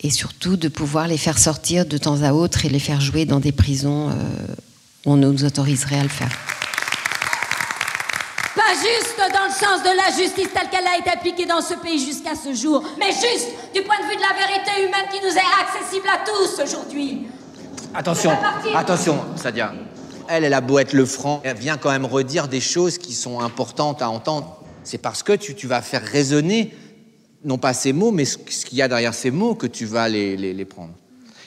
et 0.01 0.10
surtout 0.10 0.58
de 0.58 0.67
pouvoir 0.67 1.08
les 1.08 1.17
faire 1.17 1.38
sortir 1.38 1.86
de 1.86 1.98
temps 1.98 2.24
à 2.24 2.34
autre 2.34 2.65
et 2.65 2.70
les 2.70 2.79
faire 2.79 3.00
jouer 3.00 3.25
dans 3.25 3.39
des 3.39 3.51
prisons 3.51 4.10
euh, 4.10 4.13
où 5.05 5.13
on 5.13 5.15
nous 5.15 5.46
autoriserait 5.46 6.00
à 6.00 6.03
le 6.03 6.10
faire. 6.10 6.32
Pas 8.55 8.74
juste 8.74 9.05
juste 9.15 9.34
dans 9.34 9.46
le 9.46 9.51
sens 9.51 9.84
de 9.84 9.96
la 9.96 10.15
justice 10.15 10.50
telle 10.53 10.70
qu'elle 10.70 10.88
a 10.88 10.98
été 10.98 11.10
appliquée 11.10 11.46
dans 11.46 11.62
ce 11.62 11.74
pays 11.75 12.03
jusqu'à 12.03 12.36
ce 12.36 12.53
jour, 12.53 12.84
mais 13.00 13.12
juste 13.12 13.50
du 13.74 13.82
point 13.82 13.98
de 14.00 14.10
vue 14.10 14.15
de 14.15 14.22
la 14.22 14.36
vérité 14.36 14.86
humaine 14.86 15.05
qui 15.12 15.20
nous 15.22 15.34
est 15.34 15.51
accessible 15.62 16.08
à 16.10 16.25
tous 16.25 16.62
aujourd'hui. 16.63 17.27
Attention, 17.94 18.32
attention, 18.75 19.20
Sadia. 19.36 19.74
Elle, 20.29 20.44
elle 20.44 20.53
a 20.53 20.62
beau 20.62 20.79
être 20.79 20.94
le 20.94 21.05
franc, 21.05 21.41
elle 21.44 21.58
vient 21.58 21.77
quand 21.77 21.91
même 21.91 22.05
redire 22.05 22.48
des 22.48 22.62
choses 22.62 22.98
qui 22.98 23.13
sont 23.13 23.39
importantes 23.39 24.01
à 24.01 24.10
entendre. 24.10 24.62
C'est 24.84 25.00
parce 25.00 25.24
que 25.24 25.34
tu, 25.34 25.67
vas 25.67 25.82
faire 25.82 26.03
résonner, 26.03 26.74
non 27.44 27.58
pas 27.58 27.74
ces 27.74 27.91
mots, 27.91 28.12
mais 28.12 28.25
ce, 28.25 28.38
qu'il 28.38 28.77
y 28.77 28.82
a 28.82 28.88
derrière 28.88 29.13
ces 29.13 29.32
mots 29.32 29.55
que 29.55 29.67
tu 29.67 29.86
vas 29.86 30.08
les, 30.08 30.65
prendre. 30.65 30.94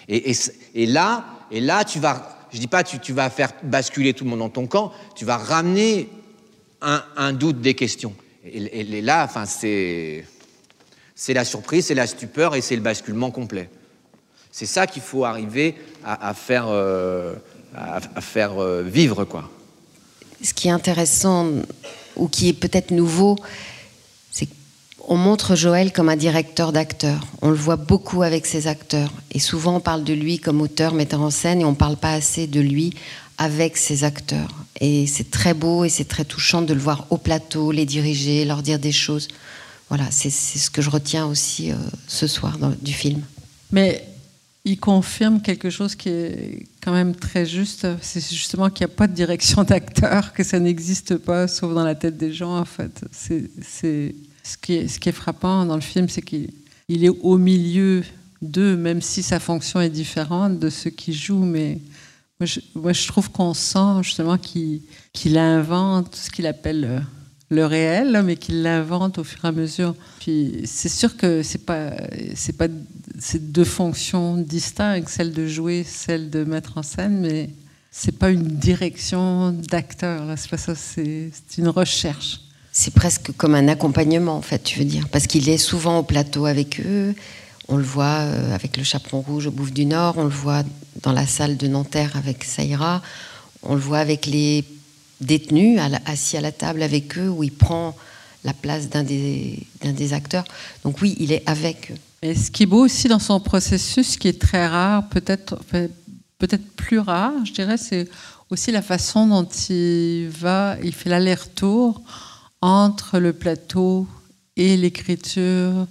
Et, 0.09 0.87
là, 0.87 1.25
et 1.51 1.61
là, 1.61 1.85
tu 1.85 2.01
vas, 2.01 2.47
je 2.53 2.59
dis 2.59 2.67
pas 2.67 2.83
tu, 2.83 2.99
tu 2.99 3.13
vas 3.13 3.31
faire 3.31 3.53
basculer 3.63 4.13
tout 4.13 4.25
le 4.25 4.31
monde 4.31 4.41
dans 4.41 4.49
ton 4.49 4.67
camp, 4.67 4.93
tu 5.15 5.25
vas 5.25 5.37
ramener 5.37 6.09
un, 6.81 7.33
doute 7.33 7.61
des 7.61 7.75
questions. 7.75 8.15
Et, 8.45 9.03
là, 9.03 9.25
enfin, 9.25 9.45
c'est, 9.47 10.25
la 11.29 11.45
surprise, 11.45 11.87
c'est 11.87 11.95
la 11.95 12.07
stupeur 12.07 12.57
et 12.57 12.61
c'est 12.61 12.77
le 12.77 12.83
basculement 12.83 13.31
complet. 13.31 13.71
C'est 14.51 14.67
ça 14.67 14.87
qu'il 14.87 15.03
faut 15.03 15.25
arriver 15.25 15.77
à, 16.05 16.29
à 16.29 16.35
faire, 16.35 16.67
euh, 16.69 17.35
à, 17.75 18.01
à, 18.15 18.21
faire 18.21 18.59
euh, 18.59 18.83
vivre, 18.83 19.25
quoi. 19.25 19.51
Ce 20.43 20.55
qui 20.55 20.69
est 20.69 20.73
intéressant 20.73 21.49
ou 22.17 22.29
qui 22.29 22.49
est 22.49 22.53
peut-être 22.53 22.91
nouveau, 22.91 23.37
c'est 24.31 24.49
qu'on 24.99 25.17
montre 25.17 25.57
Joël 25.57 25.93
comme 25.93 26.09
un 26.09 26.17
directeur 26.17 26.73
d'acteurs. 26.73 27.27
On 27.43 27.51
le 27.51 27.57
voit 27.57 27.77
beaucoup 27.77 28.23
avec 28.23 28.47
ses 28.47 28.67
acteurs. 28.67 29.13
Et 29.33 29.41
souvent, 29.41 29.77
on 29.77 29.81
parle 29.81 30.05
de 30.05 30.13
lui 30.13 30.39
comme 30.39 30.61
auteur, 30.61 30.95
metteur 30.95 31.23
en 31.23 31.31
scène, 31.31 31.61
et 31.61 31.65
on 31.65 31.71
ne 31.71 31.77
parle 31.77 31.97
pas 31.97 32.13
assez 32.13 32.47
de 32.47 32.61
lui 32.61 32.95
avec 33.39 33.77
ses 33.77 34.05
acteurs. 34.05 34.49
Et 34.81 35.07
c'est 35.07 35.31
très 35.31 35.55
beau 35.55 35.85
et 35.85 35.89
c'est 35.89 36.07
très 36.07 36.25
touchant 36.25 36.63
de 36.63 36.75
le 36.75 36.81
voir 36.81 37.07
au 37.11 37.17
plateau, 37.17 37.73
les 37.73 37.87
diriger, 37.87 38.45
leur 38.45 38.63
dire 38.63 38.79
des 38.79 38.93
choses. 38.93 39.29
Voilà, 39.89 40.05
c'est 40.11 40.31
ce 40.31 40.71
que 40.71 40.83
je 40.83 40.91
retiens 40.91 41.27
aussi 41.27 41.73
euh, 41.73 41.77
ce 42.07 42.27
soir 42.27 42.59
dans, 42.59 42.75
du 42.83 42.93
film. 42.93 43.23
Mais 43.73 44.05
il 44.69 44.79
confirme 44.79 45.41
quelque 45.41 45.71
chose 45.71 45.95
qui 45.95 46.11
est 46.11 46.67
quand 46.83 46.93
même 46.93 47.15
très 47.15 47.47
juste. 47.47 47.87
C'est 48.03 48.21
justement 48.21 48.69
qu'il 48.69 48.87
n'y 48.87 48.93
a 48.93 48.97
pas 48.97 49.07
de 49.07 49.15
direction 49.15 49.65
d'acteur, 49.65 50.33
que 50.33 50.45
ça 50.45 50.61
n'existe 50.61 51.17
pas, 51.17 51.49
sauf 51.49 51.73
dans 51.75 51.85
la 51.85 51.95
tête 51.95 52.17
des 52.17 52.33
gens, 52.33 52.59
en 52.59 52.65
fait. 52.65 53.05
C'est, 53.11 53.51
ce, 53.63 54.59
qui 54.61 54.75
est, 54.75 55.13
frappant 55.13 55.65
dans 55.65 55.75
le 55.75 55.81
film, 55.81 56.09
c'est 56.09 56.23
qu'il 56.23 56.53
est 56.89 57.09
au 57.09 57.39
milieu 57.39 58.05
d'eux, 58.43 58.77
même 58.77 59.01
si 59.01 59.23
sa 59.23 59.41
fonction 59.41 59.81
est 59.81 59.91
différente 59.91 60.59
de 60.59 60.71
ceux 60.71 60.91
qui 60.91 61.13
jouent. 61.15 61.45
Mais 61.45 61.81
moi, 62.75 62.93
je, 62.93 63.09
trouve 63.09 63.31
qu'on 63.31 63.55
sent 63.55 64.03
justement 64.03 64.37
qu'il, 64.37 64.83
qu'il 65.13 65.39
invente 65.39 66.15
ce 66.15 66.31
qu'il 66.31 66.47
appelle 66.47 67.03
le 67.51 67.65
réel, 67.65 68.23
mais 68.25 68.37
qu'il 68.37 68.63
l'invente 68.63 69.19
au 69.19 69.25
fur 69.25 69.45
et 69.45 69.49
à 69.49 69.53
mesure. 69.53 69.95
Puis 70.21 70.63
c'est 70.65 70.89
sûr 70.89 71.17
que 71.17 71.43
c'est 71.43 71.65
pas, 71.65 71.93
c'est 72.35 72.57
pas, 72.57 72.69
c'est 73.19 73.53
deux 73.53 73.65
fonctions 73.65 74.37
distinctes, 74.37 75.09
celle 75.09 75.33
de 75.33 75.47
jouer, 75.47 75.85
celle 75.85 76.31
de 76.31 76.45
mettre 76.45 76.77
en 76.77 76.83
scène, 76.83 77.21
mais 77.21 77.51
c'est 77.91 78.13
pas 78.13 78.31
une 78.31 78.47
direction 78.47 79.51
d'acteur. 79.53 80.25
C'est 80.37 80.51
pas 80.51 80.59
ça. 80.59 80.75
C'est, 80.75 81.31
une 81.57 81.69
recherche. 81.69 82.41
C'est 82.71 82.95
presque 82.95 83.33
comme 83.37 83.55
un 83.55 83.67
accompagnement, 83.67 84.37
en 84.37 84.43
fait, 84.43 84.63
tu 84.63 84.79
veux 84.79 84.85
dire, 84.85 85.09
parce 85.09 85.27
qu'il 85.27 85.49
est 85.49 85.59
souvent 85.59 85.99
au 85.99 86.03
plateau 86.03 86.47
avec 86.47 86.81
eux. 86.81 87.15
On 87.67 87.77
le 87.77 87.83
voit 87.83 88.21
avec 88.55 88.77
le 88.77 88.85
Chaperon 88.85 89.21
Rouge 89.21 89.47
au 89.47 89.51
Bouffe 89.51 89.73
du 89.73 89.85
Nord, 89.85 90.15
on 90.17 90.25
le 90.25 90.31
voit 90.31 90.63
dans 91.03 91.13
la 91.13 91.27
salle 91.27 91.57
de 91.57 91.67
Nanterre 91.67 92.13
avec 92.17 92.45
Saïra, 92.45 93.03
on 93.63 93.75
le 93.75 93.81
voit 93.81 93.99
avec 93.99 94.27
les 94.27 94.65
détenu, 95.21 95.79
assis 96.07 96.37
à 96.37 96.41
la 96.41 96.53
table 96.53 96.83
avec 96.83 97.19
eux, 97.19 97.29
où 97.29 97.43
il 97.43 97.53
prend 97.53 97.97
la 98.45 98.53
place 98.53 98.89
d'un 98.89 99.03
des, 99.03 100.13
acteurs. 100.13 100.45
Donc 100.85 101.01
oui, 101.03 101.17
il 101.19 101.33
est 101.33 101.43
avec 101.47 101.91
eux. 101.91 101.97
Et 102.23 102.35
ce 102.35 102.51
qui 102.51 102.65
est 102.65 102.67
beau 102.67 102.85
aussi 102.85 103.09
dans 103.09 103.19
son 103.19 103.41
processus, 103.41 104.17
qui 104.17 104.29
est 104.29 104.41
très 104.41 104.67
rare, 104.67 105.09
peut-être, 105.09 105.59
peut-être 106.39 106.67
plus 106.77 106.99
rare, 106.99 107.33
je 107.45 107.53
dirais, 107.53 107.77
c'est 107.77 108.09
aussi 108.51 108.73
la 108.73 108.83
façon 108.83 109.27
dont 109.27 109.49
il 109.71 110.29
va, 110.29 110.77
il 110.83 110.95
fait 110.95 111.11
l'aller-retour 111.11 112.01
entre 112.61 113.19
le 113.19 113.33
plateau 113.33 114.07
et 114.57 114.77
l'écriture. 114.77 115.87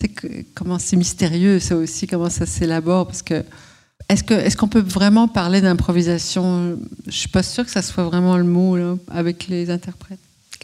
C'est 0.00 0.12
comment 0.54 0.78
c'est 0.78 0.96
mystérieux, 0.96 1.58
ça 1.58 1.76
aussi, 1.76 2.06
comment 2.06 2.30
ça 2.30 2.46
s'élabore, 2.46 3.06
parce 3.06 3.22
que 3.22 3.44
est-ce 4.08 4.56
qu'on 4.56 4.68
peut 4.68 4.80
vraiment 4.80 5.26
parler 5.28 5.60
d'improvisation? 5.60 6.76
Je 7.04 7.06
ne 7.06 7.12
suis 7.12 7.28
pas 7.28 7.42
sûre 7.42 7.64
que 7.64 7.70
ça 7.70 7.82
soit 7.82 8.04
vraiment 8.04 8.36
le 8.36 8.44
mot 8.44 8.76
avec 9.10 9.48
les 9.48 9.70
interprètes. 9.70 10.18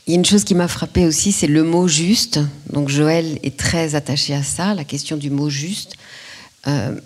Il 0.06 0.10
y 0.12 0.14
a 0.14 0.18
une 0.18 0.24
chose 0.24 0.42
qui 0.44 0.54
m'a 0.54 0.68
frappée 0.68 1.06
aussi, 1.06 1.30
c'est 1.30 1.46
le 1.46 1.62
mot 1.62 1.86
juste. 1.86 2.40
Donc 2.72 2.88
Joël 2.88 3.38
est 3.42 3.56
très 3.56 3.94
attaché 3.94 4.34
à 4.34 4.42
ça, 4.42 4.74
la 4.74 4.84
question 4.84 5.16
du 5.16 5.30
mot 5.30 5.48
juste. 5.48 5.96
Euh, 6.66 6.98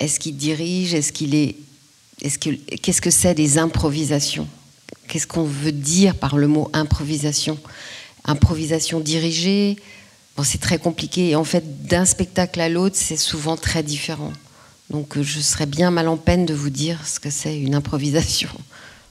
est-ce 0.00 0.20
qu'il 0.20 0.36
dirige? 0.36 0.92
Est-ce 0.92 1.12
qu'il 1.12 1.34
est, 1.34 1.56
est-ce 2.20 2.38
que 2.38 2.50
qu'est-ce 2.50 3.00
que 3.00 3.10
c'est 3.10 3.34
des 3.34 3.56
improvisations? 3.56 4.46
Qu'est-ce 5.08 5.26
qu'on 5.26 5.44
veut 5.44 5.72
dire 5.72 6.14
par 6.14 6.36
le 6.36 6.46
mot 6.46 6.68
improvisation? 6.72 7.58
Improvisation 8.24 9.00
dirigée? 9.00 9.76
Bon, 10.36 10.42
c'est 10.42 10.60
très 10.60 10.78
compliqué. 10.78 11.30
Et 11.30 11.36
en 11.36 11.44
fait, 11.44 11.86
d'un 11.86 12.04
spectacle 12.04 12.60
à 12.60 12.68
l'autre, 12.68 12.96
c'est 12.98 13.16
souvent 13.16 13.56
très 13.56 13.82
différent. 13.82 14.32
Donc 14.90 15.20
je 15.20 15.40
serais 15.40 15.66
bien 15.66 15.90
mal 15.90 16.08
en 16.08 16.16
peine 16.16 16.46
de 16.46 16.54
vous 16.54 16.70
dire 16.70 17.06
ce 17.06 17.18
que 17.18 17.30
c'est 17.30 17.58
une 17.58 17.74
improvisation. 17.74 18.48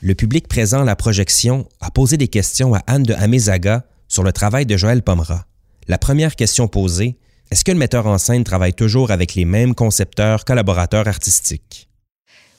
Le 0.01 0.15
public 0.15 0.47
présent 0.47 0.81
à 0.81 0.85
la 0.85 0.95
projection 0.95 1.67
a 1.81 1.91
posé 1.91 2.17
des 2.17 2.27
questions 2.27 2.75
à 2.75 2.81
Anne 2.87 3.03
de 3.03 3.13
Amézaga 3.13 3.83
sur 4.07 4.23
le 4.23 4.31
travail 4.31 4.65
de 4.65 4.77
Joël 4.77 5.01
Pomera. 5.01 5.45
La 5.87 5.97
première 5.97 6.35
question 6.35 6.67
posée, 6.67 7.17
est-ce 7.51 7.63
que 7.63 7.71
le 7.71 7.77
metteur 7.77 8.07
en 8.07 8.17
scène 8.17 8.43
travaille 8.43 8.73
toujours 8.73 9.11
avec 9.11 9.35
les 9.35 9.45
mêmes 9.45 9.75
concepteurs, 9.75 10.45
collaborateurs 10.45 11.07
artistiques? 11.07 11.87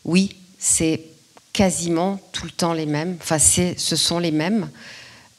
Oui, 0.05 0.37
c'est 0.59 1.01
quasiment 1.53 2.21
tout 2.33 2.45
le 2.45 2.51
temps 2.51 2.73
les 2.73 2.87
mêmes. 2.87 3.17
Enfin, 3.21 3.39
ce 3.39 3.97
sont 3.97 4.19
les 4.19 4.31
mêmes. 4.31 4.69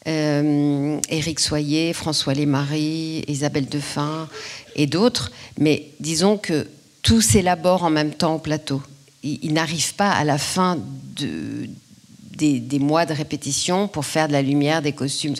Euh, 0.08 1.00
Éric 1.10 1.40
Soyer, 1.40 1.94
François 1.94 2.34
Lémarie, 2.34 3.24
Isabelle 3.28 3.68
Defin 3.68 4.28
et 4.76 4.88
d'autres. 4.88 5.32
Mais 5.60 5.92
disons 6.00 6.38
que 6.38 6.68
tout 7.08 7.22
s'élabore 7.22 7.86
en 7.86 7.90
même 7.90 8.14
temps 8.14 8.36
au 8.36 8.40
plateau. 8.40 8.82
Il, 9.24 9.40
il 9.42 9.54
n'arrive 9.54 9.94
pas 9.94 10.12
à 10.12 10.26
la 10.26 10.38
fin 10.38 10.78
de, 11.16 11.70
des, 12.36 12.60
des, 12.60 12.80
mois 12.80 13.06
de 13.06 13.14
répétition 13.14 13.88
pour 13.88 14.06
faire 14.06 14.28
de 14.28 14.34
la 14.34 14.42
lumière, 14.42 14.82
des 14.82 14.92
costumes. 14.92 15.34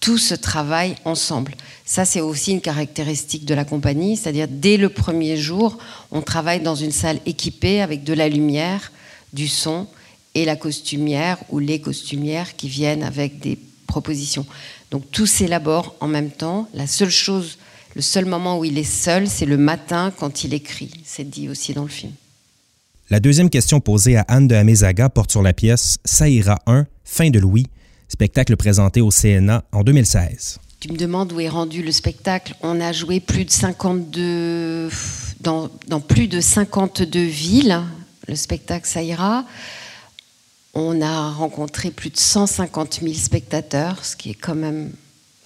Tout 0.00 0.18
se 0.18 0.34
travaille 0.34 0.96
ensemble. 1.04 1.54
Ça, 1.84 2.04
c'est 2.04 2.20
aussi 2.20 2.50
une 2.50 2.60
caractéristique 2.60 3.44
de 3.44 3.54
la 3.54 3.64
compagnie, 3.64 4.16
c'est-à-dire 4.16 4.48
dès 4.50 4.76
le 4.76 4.88
premier 4.88 5.36
jour, 5.36 5.78
on 6.10 6.20
travaille 6.20 6.58
dans 6.58 6.74
une 6.74 6.90
salle 6.90 7.20
équipée 7.26 7.80
avec 7.80 8.02
de 8.02 8.12
la 8.12 8.28
lumière, 8.28 8.90
du 9.32 9.46
son 9.46 9.86
et 10.34 10.44
la 10.44 10.56
costumière 10.56 11.38
ou 11.48 11.60
les 11.60 11.80
costumières 11.80 12.56
qui 12.56 12.68
viennent 12.68 13.04
avec 13.04 13.38
des 13.38 13.56
propositions. 13.86 14.46
Donc 14.90 15.08
tout 15.12 15.26
s'élabore 15.26 15.94
en 16.00 16.08
même 16.08 16.32
temps. 16.32 16.68
La 16.74 16.88
seule 16.88 17.08
chose 17.08 17.56
le 17.94 18.02
seul 18.02 18.24
moment 18.24 18.58
où 18.58 18.64
il 18.64 18.76
est 18.76 18.82
seul, 18.82 19.28
c'est 19.28 19.46
le 19.46 19.56
matin 19.56 20.12
quand 20.18 20.44
il 20.44 20.52
écrit. 20.52 20.90
C'est 21.04 21.28
dit 21.28 21.48
aussi 21.48 21.74
dans 21.74 21.82
le 21.82 21.88
film. 21.88 22.12
La 23.10 23.20
deuxième 23.20 23.50
question 23.50 23.80
posée 23.80 24.16
à 24.16 24.22
Anne 24.22 24.48
de 24.48 24.54
Amézaga 24.54 25.08
porte 25.08 25.30
sur 25.30 25.42
la 25.42 25.52
pièce 25.52 25.98
Saïra 26.04 26.58
1, 26.66 26.86
Fin 27.04 27.30
de 27.30 27.38
Louis, 27.38 27.66
spectacle 28.08 28.56
présenté 28.56 29.00
au 29.00 29.10
CNA 29.10 29.62
en 29.72 29.82
2016. 29.82 30.58
Tu 30.80 30.90
me 30.90 30.96
demandes 30.96 31.32
où 31.32 31.40
est 31.40 31.48
rendu 31.48 31.82
le 31.82 31.92
spectacle. 31.92 32.54
On 32.62 32.80
a 32.80 32.92
joué 32.92 33.20
plus 33.20 33.44
de 33.44 33.50
52, 33.50 34.90
dans, 35.40 35.70
dans 35.86 36.00
plus 36.00 36.28
de 36.28 36.40
52 36.40 37.20
villes, 37.20 37.80
le 38.26 38.34
spectacle 38.34 38.86
Saïra. 38.86 39.44
On 40.74 41.00
a 41.00 41.30
rencontré 41.30 41.90
plus 41.90 42.10
de 42.10 42.18
150 42.18 43.00
000 43.02 43.14
spectateurs, 43.14 44.04
ce 44.04 44.16
qui 44.16 44.30
est 44.30 44.34
quand 44.34 44.56
même 44.56 44.90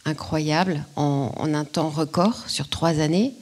incroyable 0.09 0.85
en, 0.97 1.31
un 1.38 1.65
temps 1.65 1.88
record 1.88 2.45
sur 2.49 2.69
trois 2.69 3.00
années. 3.00 3.33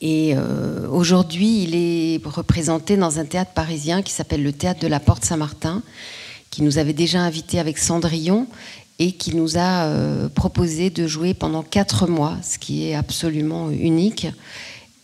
Et 0.00 0.34
euh, 0.36 0.88
aujourd'hui, 0.88 1.64
il 1.64 1.74
est 1.74 2.20
représenté 2.24 2.96
dans 2.96 3.18
un 3.18 3.24
théâtre 3.24 3.52
parisien 3.52 4.02
qui 4.02 4.12
s'appelle 4.12 4.42
le 4.42 4.52
Théâtre 4.52 4.80
de 4.80 4.86
la 4.86 5.00
Porte 5.00 5.24
Saint-Martin, 5.24 5.82
qui 6.50 6.62
nous 6.62 6.78
avait 6.78 6.92
déjà 6.92 7.20
invités 7.20 7.58
avec 7.58 7.78
Cendrillon 7.78 8.46
et 8.98 9.12
qui 9.12 9.34
nous 9.34 9.56
a 9.56 9.86
euh, 9.86 10.28
proposé 10.28 10.90
de 10.90 11.06
jouer 11.06 11.34
pendant 11.34 11.62
quatre 11.62 12.06
mois, 12.06 12.36
ce 12.42 12.58
qui 12.58 12.88
est 12.88 12.94
absolument 12.94 13.70
unique. 13.70 14.26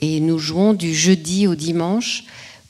Et 0.00 0.20
nous 0.20 0.38
jouons 0.38 0.74
du 0.74 0.94
jeudi 0.94 1.46
au 1.46 1.54
dimanche 1.54 2.24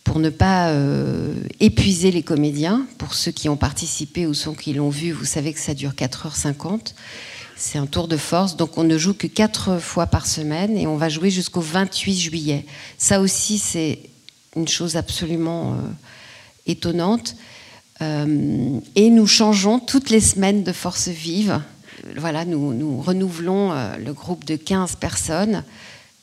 pour 0.04 0.18
ne 0.18 0.30
pas 0.30 0.70
euh, 0.70 1.34
épuiser 1.60 2.10
les 2.10 2.22
comédiens. 2.22 2.86
Pour 2.98 3.14
ceux 3.14 3.30
qui 3.30 3.48
ont 3.48 3.56
participé 3.56 4.26
ou 4.26 4.34
ceux 4.34 4.52
qui 4.52 4.72
l'ont 4.72 4.88
vu, 4.88 5.12
vous 5.12 5.24
savez 5.24 5.52
que 5.52 5.60
ça 5.60 5.74
dure 5.74 5.92
4h50. 5.92 6.94
C'est 7.62 7.76
un 7.76 7.84
tour 7.84 8.08
de 8.08 8.16
force, 8.16 8.56
donc 8.56 8.78
on 8.78 8.84
ne 8.84 8.96
joue 8.96 9.12
que 9.12 9.26
quatre 9.26 9.78
fois 9.80 10.06
par 10.06 10.26
semaine 10.26 10.78
et 10.78 10.86
on 10.86 10.96
va 10.96 11.10
jouer 11.10 11.28
jusqu'au 11.28 11.60
28 11.60 12.18
juillet. 12.18 12.64
Ça 12.96 13.20
aussi, 13.20 13.58
c'est 13.58 13.98
une 14.56 14.66
chose 14.66 14.96
absolument 14.96 15.74
euh, 15.74 15.76
étonnante. 16.64 17.36
Euh, 18.00 18.80
et 18.96 19.10
nous 19.10 19.26
changeons 19.26 19.78
toutes 19.78 20.08
les 20.08 20.22
semaines 20.22 20.64
de 20.64 20.72
force 20.72 21.08
vive. 21.08 21.60
voilà, 22.16 22.46
nous, 22.46 22.72
nous 22.72 22.98
renouvelons 23.02 23.72
euh, 23.72 23.94
le 23.98 24.14
groupe 24.14 24.46
de 24.46 24.56
15 24.56 24.96
personnes. 24.96 25.62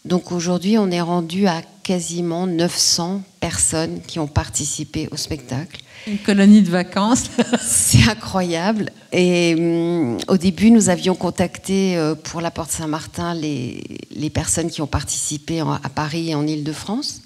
Donc 0.05 0.31
aujourd'hui, 0.31 0.79
on 0.79 0.89
est 0.89 1.01
rendu 1.01 1.45
à 1.45 1.61
quasiment 1.87 2.45
900 2.47 3.21
personnes 3.39 4.01
qui 4.05 4.19
ont 4.19 4.27
participé 4.27 5.07
au 5.11 5.15
spectacle. 5.15 5.79
Une 6.05 6.17
colonie 6.17 6.61
de 6.61 6.69
vacances. 6.69 7.23
C'est 7.61 8.03
incroyable. 8.09 8.91
Et 9.13 9.55
hum, 9.57 10.17
au 10.27 10.35
début, 10.35 10.69
nous 10.69 10.89
avions 10.89 11.15
contacté 11.15 11.95
euh, 11.95 12.13
pour 12.13 12.41
la 12.41 12.51
Porte 12.51 12.71
Saint-Martin 12.71 13.33
les, 13.33 13.81
les 14.11 14.29
personnes 14.29 14.69
qui 14.69 14.81
ont 14.81 14.87
participé 14.87 15.61
en- 15.61 15.71
à 15.71 15.89
Paris 15.89 16.31
et 16.31 16.35
en 16.35 16.45
Île-de-France. 16.45 17.21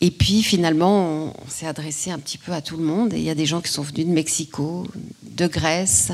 Et 0.00 0.10
puis 0.10 0.42
finalement, 0.42 1.04
on, 1.04 1.26
on 1.28 1.48
s'est 1.48 1.66
adressé 1.68 2.10
un 2.10 2.18
petit 2.18 2.38
peu 2.38 2.52
à 2.52 2.60
tout 2.62 2.76
le 2.76 2.82
monde. 2.84 3.14
Et 3.14 3.18
il 3.18 3.24
y 3.24 3.30
a 3.30 3.36
des 3.36 3.46
gens 3.46 3.60
qui 3.60 3.70
sont 3.70 3.82
venus 3.82 4.06
de 4.06 4.10
Mexico, 4.12 4.84
de 5.22 5.46
Grèce. 5.46 6.10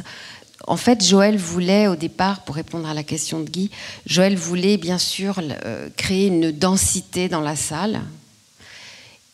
En 0.67 0.77
fait, 0.77 1.05
Joël 1.05 1.37
voulait, 1.37 1.87
au 1.87 1.97
départ, 1.97 2.43
pour 2.45 2.57
répondre 2.57 2.89
à 2.89 2.95
la 2.95 3.03
question 3.03 3.41
de 3.41 3.49
Guy, 3.49 3.71
Joël 4.07 4.37
voulait 4.37 4.79
bien 4.79 4.99
sûr 4.99 5.41
euh, 5.41 5.89
créer 5.97 6.27
une 6.27 6.51
densité 6.51 7.29
dans 7.29 7.41
la 7.41 7.57
salle. 7.57 8.03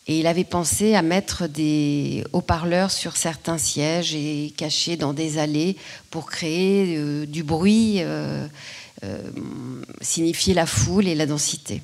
Et 0.05 0.19
il 0.19 0.27
avait 0.27 0.43
pensé 0.43 0.95
à 0.95 1.01
mettre 1.01 1.47
des 1.47 2.25
haut-parleurs 2.33 2.91
sur 2.91 3.15
certains 3.15 3.57
sièges 3.57 4.13
et 4.13 4.53
cachés 4.55 4.97
dans 4.97 5.13
des 5.13 5.37
allées 5.37 5.77
pour 6.11 6.29
créer 6.29 6.97
euh, 6.97 7.25
du 7.25 7.43
bruit, 7.43 8.01
euh, 8.01 8.47
signifier 10.01 10.53
la 10.53 10.65
foule 10.65 11.07
et 11.07 11.15
la 11.15 11.25
densité. 11.25 11.81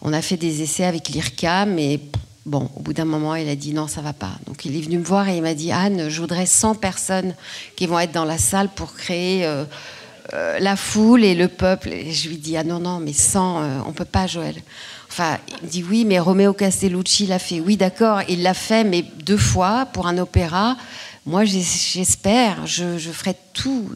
On 0.00 0.12
a 0.12 0.22
fait 0.22 0.36
des 0.36 0.62
essais 0.62 0.84
avec 0.84 1.08
l'IRCA, 1.08 1.64
mais 1.66 2.00
bon, 2.46 2.68
au 2.76 2.80
bout 2.80 2.92
d'un 2.92 3.04
moment, 3.04 3.34
il 3.34 3.48
a 3.48 3.56
dit 3.56 3.72
non, 3.72 3.86
ça 3.86 4.00
va 4.00 4.12
pas. 4.12 4.32
Donc 4.46 4.64
il 4.64 4.76
est 4.76 4.80
venu 4.80 4.98
me 4.98 5.04
voir 5.04 5.28
et 5.28 5.36
il 5.36 5.42
m'a 5.42 5.54
dit 5.54 5.72
Anne, 5.72 6.08
je 6.08 6.20
voudrais 6.20 6.46
100 6.46 6.76
personnes 6.76 7.34
qui 7.76 7.86
vont 7.86 7.98
être 7.98 8.12
dans 8.12 8.24
la 8.24 8.38
salle 8.38 8.68
pour 8.68 8.94
créer 8.94 9.44
euh, 9.44 9.64
euh, 10.34 10.58
la 10.58 10.76
foule 10.76 11.24
et 11.24 11.34
le 11.34 11.48
peuple. 11.48 11.90
Et 11.90 12.12
je 12.12 12.28
lui 12.28 12.36
dis 12.36 12.56
ah 12.56 12.64
non, 12.64 12.78
non, 12.78 12.98
mais 12.98 13.12
100, 13.12 13.62
euh, 13.62 13.78
on 13.86 13.92
peut 13.92 14.04
pas, 14.04 14.26
Joël. 14.26 14.56
Enfin, 15.08 15.38
il 15.60 15.66
me 15.66 15.70
dit 15.70 15.84
oui, 15.88 16.04
mais 16.04 16.18
Romeo 16.18 16.52
Castellucci 16.52 17.26
l'a 17.26 17.38
fait. 17.38 17.60
Oui, 17.60 17.76
d'accord, 17.76 18.22
il 18.28 18.42
l'a 18.42 18.54
fait, 18.54 18.84
mais 18.84 19.04
deux 19.24 19.36
fois 19.36 19.86
pour 19.92 20.06
un 20.06 20.18
opéra. 20.18 20.76
Moi, 21.26 21.44
j'espère, 21.44 22.66
je, 22.66 22.98
je 22.98 23.10
ferai 23.10 23.36
tout 23.52 23.90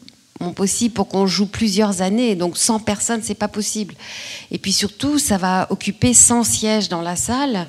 possible 0.54 0.94
pour 0.94 1.08
qu'on 1.08 1.26
joue 1.26 1.46
plusieurs 1.46 2.02
années. 2.02 2.34
Donc 2.34 2.56
100 2.56 2.80
personnes, 2.80 3.20
c'est 3.22 3.34
pas 3.34 3.48
possible. 3.48 3.94
Et 4.50 4.58
puis 4.58 4.72
surtout, 4.72 5.18
ça 5.18 5.38
va 5.38 5.66
occuper 5.70 6.14
100 6.14 6.44
sièges 6.44 6.88
dans 6.88 7.02
la 7.02 7.16
salle. 7.16 7.66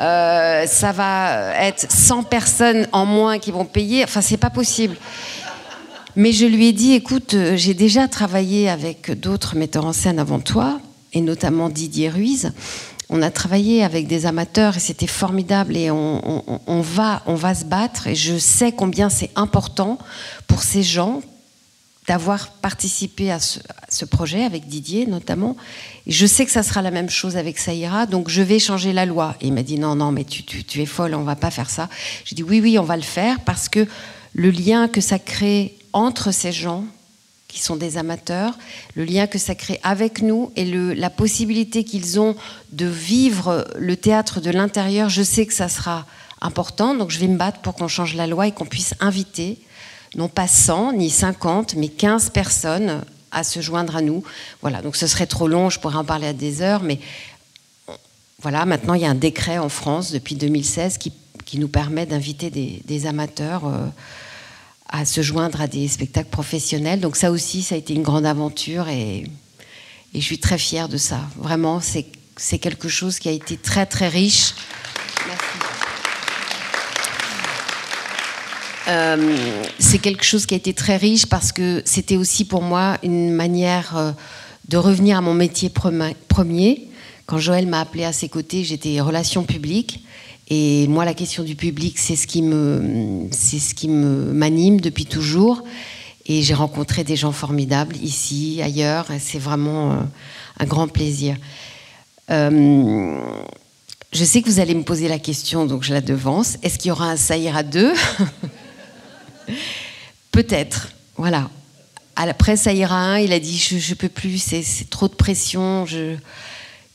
Euh, 0.00 0.66
ça 0.66 0.92
va 0.92 1.54
être 1.60 1.90
100 1.90 2.24
personnes 2.24 2.88
en 2.92 3.06
moins 3.06 3.38
qui 3.38 3.50
vont 3.50 3.64
payer. 3.64 4.04
Enfin, 4.04 4.20
c'est 4.20 4.36
pas 4.36 4.50
possible. 4.50 4.96
Mais 6.16 6.32
je 6.32 6.46
lui 6.46 6.68
ai 6.68 6.72
dit, 6.72 6.92
écoute, 6.92 7.34
euh, 7.34 7.56
j'ai 7.56 7.74
déjà 7.74 8.06
travaillé 8.06 8.68
avec 8.68 9.18
d'autres 9.18 9.56
metteurs 9.56 9.84
en 9.84 9.92
scène 9.92 10.20
avant 10.20 10.38
toi, 10.38 10.80
et 11.12 11.20
notamment 11.20 11.68
Didier 11.68 12.08
Ruiz. 12.08 12.52
On 13.10 13.20
a 13.20 13.30
travaillé 13.30 13.84
avec 13.84 14.06
des 14.06 14.24
amateurs 14.24 14.76
et 14.76 14.80
c'était 14.80 15.06
formidable 15.06 15.76
et 15.76 15.90
on, 15.90 16.80
va, 16.80 17.22
on 17.26 17.34
va 17.34 17.54
se 17.54 17.64
battre 17.66 18.06
et 18.06 18.14
je 18.14 18.38
sais 18.38 18.72
combien 18.72 19.10
c'est 19.10 19.30
important 19.36 19.98
pour 20.46 20.62
ces 20.62 20.82
gens 20.82 21.20
d'avoir 22.06 22.50
participé 22.50 23.30
à 23.30 23.38
ce, 23.38 24.04
projet 24.04 24.44
avec 24.44 24.66
Didier 24.66 25.06
notamment. 25.06 25.56
Je 26.06 26.26
sais 26.26 26.44
que 26.44 26.52
ça 26.52 26.62
sera 26.62 26.82
la 26.82 26.90
même 26.90 27.08
chose 27.08 27.36
avec 27.36 27.58
Saïra, 27.58 28.06
donc 28.06 28.28
je 28.28 28.42
vais 28.42 28.58
changer 28.58 28.92
la 28.92 29.06
loi. 29.06 29.36
Et 29.40 29.46
il 29.46 29.52
m'a 29.52 29.62
dit 29.62 29.78
non, 29.78 29.94
non, 29.94 30.12
mais 30.12 30.24
tu, 30.24 30.82
es 30.82 30.86
folle, 30.86 31.14
on 31.14 31.22
va 31.22 31.36
pas 31.36 31.50
faire 31.50 31.70
ça. 31.70 31.88
J'ai 32.24 32.36
dit 32.36 32.42
oui, 32.42 32.60
oui, 32.60 32.78
on 32.78 32.84
va 32.84 32.96
le 32.96 33.02
faire 33.02 33.40
parce 33.40 33.68
que 33.68 33.86
le 34.34 34.50
lien 34.50 34.88
que 34.88 35.00
ça 35.00 35.18
crée 35.18 35.76
entre 35.92 36.32
ces 36.32 36.52
gens 36.52 36.84
qui 37.48 37.60
sont 37.60 37.76
des 37.76 37.96
amateurs, 37.96 38.58
le 38.96 39.04
lien 39.04 39.26
que 39.26 39.38
ça 39.38 39.54
crée 39.54 39.78
avec 39.84 40.20
nous 40.20 40.52
et 40.56 40.64
la 40.64 41.08
possibilité 41.08 41.84
qu'ils 41.84 42.18
ont 42.18 42.34
de 42.72 42.86
vivre 42.86 43.66
le 43.78 43.96
théâtre 43.96 44.40
de 44.40 44.50
l'intérieur, 44.50 45.08
je 45.08 45.22
sais 45.22 45.46
que 45.46 45.54
ça 45.54 45.68
sera 45.68 46.04
important, 46.40 46.94
donc 46.94 47.10
je 47.10 47.18
vais 47.20 47.28
me 47.28 47.38
battre 47.38 47.60
pour 47.60 47.74
qu'on 47.74 47.88
change 47.88 48.14
la 48.14 48.26
loi 48.26 48.48
et 48.48 48.52
qu'on 48.52 48.66
puisse 48.66 48.94
inviter 48.98 49.58
non 50.16 50.28
pas 50.28 50.48
100 50.48 50.94
ni 50.94 51.10
50, 51.10 51.74
mais 51.76 51.88
15 51.88 52.30
personnes 52.30 53.02
à 53.30 53.44
se 53.44 53.60
joindre 53.60 53.96
à 53.96 54.02
nous. 54.02 54.22
Voilà, 54.62 54.80
donc 54.80 54.96
ce 54.96 55.06
serait 55.06 55.26
trop 55.26 55.48
long, 55.48 55.70
je 55.70 55.80
pourrais 55.80 55.96
en 55.96 56.04
parler 56.04 56.28
à 56.28 56.32
des 56.32 56.62
heures, 56.62 56.82
mais 56.82 57.00
voilà, 58.40 58.64
maintenant 58.64 58.94
il 58.94 59.02
y 59.02 59.06
a 59.06 59.10
un 59.10 59.14
décret 59.14 59.58
en 59.58 59.68
France 59.68 60.12
depuis 60.12 60.34
2016 60.34 60.98
qui, 60.98 61.12
qui 61.44 61.58
nous 61.58 61.68
permet 61.68 62.06
d'inviter 62.06 62.50
des, 62.50 63.06
amateurs 63.06 63.66
euh, 63.66 63.86
à 64.88 65.04
se 65.04 65.22
joindre 65.22 65.60
à 65.60 65.66
des 65.66 65.88
spectacles 65.88 66.30
professionnels. 66.30 67.00
Donc 67.00 67.16
ça 67.16 67.30
aussi, 67.30 67.62
ça 67.62 67.74
a 67.74 67.78
été 67.78 67.94
une 67.94 68.02
grande 68.02 68.26
aventure 68.26 68.88
et, 68.88 69.24
et 70.14 70.20
je 70.20 70.24
suis 70.24 70.38
très 70.38 70.58
fière 70.58 70.88
de 70.88 70.96
ça. 70.96 71.20
Vraiment, 71.36 71.80
c'est 71.80 72.58
quelque 72.58 72.88
chose 72.88 73.18
qui 73.18 73.28
a 73.28 73.32
été 73.32 73.56
très 73.56 73.86
très 73.86 74.08
riche. 74.08 74.54
Euh, 78.88 79.36
c'est 79.78 79.98
quelque 79.98 80.24
chose 80.24 80.44
qui 80.46 80.54
a 80.54 80.56
été 80.56 80.74
très 80.74 80.96
riche 80.96 81.26
parce 81.26 81.52
que 81.52 81.82
c'était 81.84 82.16
aussi 82.16 82.44
pour 82.44 82.62
moi 82.62 82.98
une 83.02 83.32
manière 83.32 83.96
euh, 83.96 84.12
de 84.68 84.76
revenir 84.76 85.16
à 85.18 85.20
mon 85.20 85.34
métier 85.34 85.70
premi- 85.70 86.14
premier. 86.28 86.88
Quand 87.26 87.38
Joël 87.38 87.66
m'a 87.66 87.80
appelé 87.80 88.04
à 88.04 88.12
ses 88.12 88.28
côtés, 88.28 88.62
j'étais 88.64 89.00
relations 89.00 89.44
publiques. 89.44 90.04
Et 90.48 90.86
moi, 90.88 91.06
la 91.06 91.14
question 91.14 91.42
du 91.42 91.54
public, 91.56 91.98
c'est 91.98 92.16
ce 92.16 92.26
qui 92.26 92.42
me, 92.42 93.26
c'est 93.30 93.58
ce 93.58 93.74
qui 93.74 93.88
me 93.88 94.30
m'anime 94.32 94.78
depuis 94.80 95.06
toujours. 95.06 95.62
Et 96.26 96.42
j'ai 96.42 96.52
rencontré 96.54 97.04
des 97.04 97.16
gens 97.16 97.32
formidables 97.32 97.96
ici, 97.96 98.60
ailleurs. 98.62 99.06
C'est 99.18 99.38
vraiment 99.38 99.92
euh, 99.92 99.96
un 100.60 100.64
grand 100.66 100.88
plaisir. 100.88 101.36
Je 104.16 104.24
sais 104.24 104.42
que 104.42 104.48
vous 104.48 104.60
allez 104.60 104.74
me 104.74 104.82
poser 104.84 105.08
la 105.08 105.18
question, 105.18 105.66
donc 105.66 105.82
je 105.82 105.92
la 105.92 106.00
devance. 106.00 106.56
Est-ce 106.62 106.78
qu'il 106.78 106.90
y 106.90 106.92
aura 106.92 107.10
un 107.10 107.16
Saïra 107.16 107.62
2 107.62 107.92
Peut-être. 110.34 110.88
Voilà. 111.16 111.48
Après 112.16 112.56
Saïra 112.56 112.96
1, 112.96 113.18
il 113.20 113.32
a 113.32 113.38
dit 113.38 113.56
Je 113.56 113.76
ne 113.76 113.94
peux 113.94 114.08
plus, 114.08 114.38
c'est 114.38 114.90
trop 114.90 115.06
de 115.06 115.14
pression, 115.14 115.86
je 115.86 116.16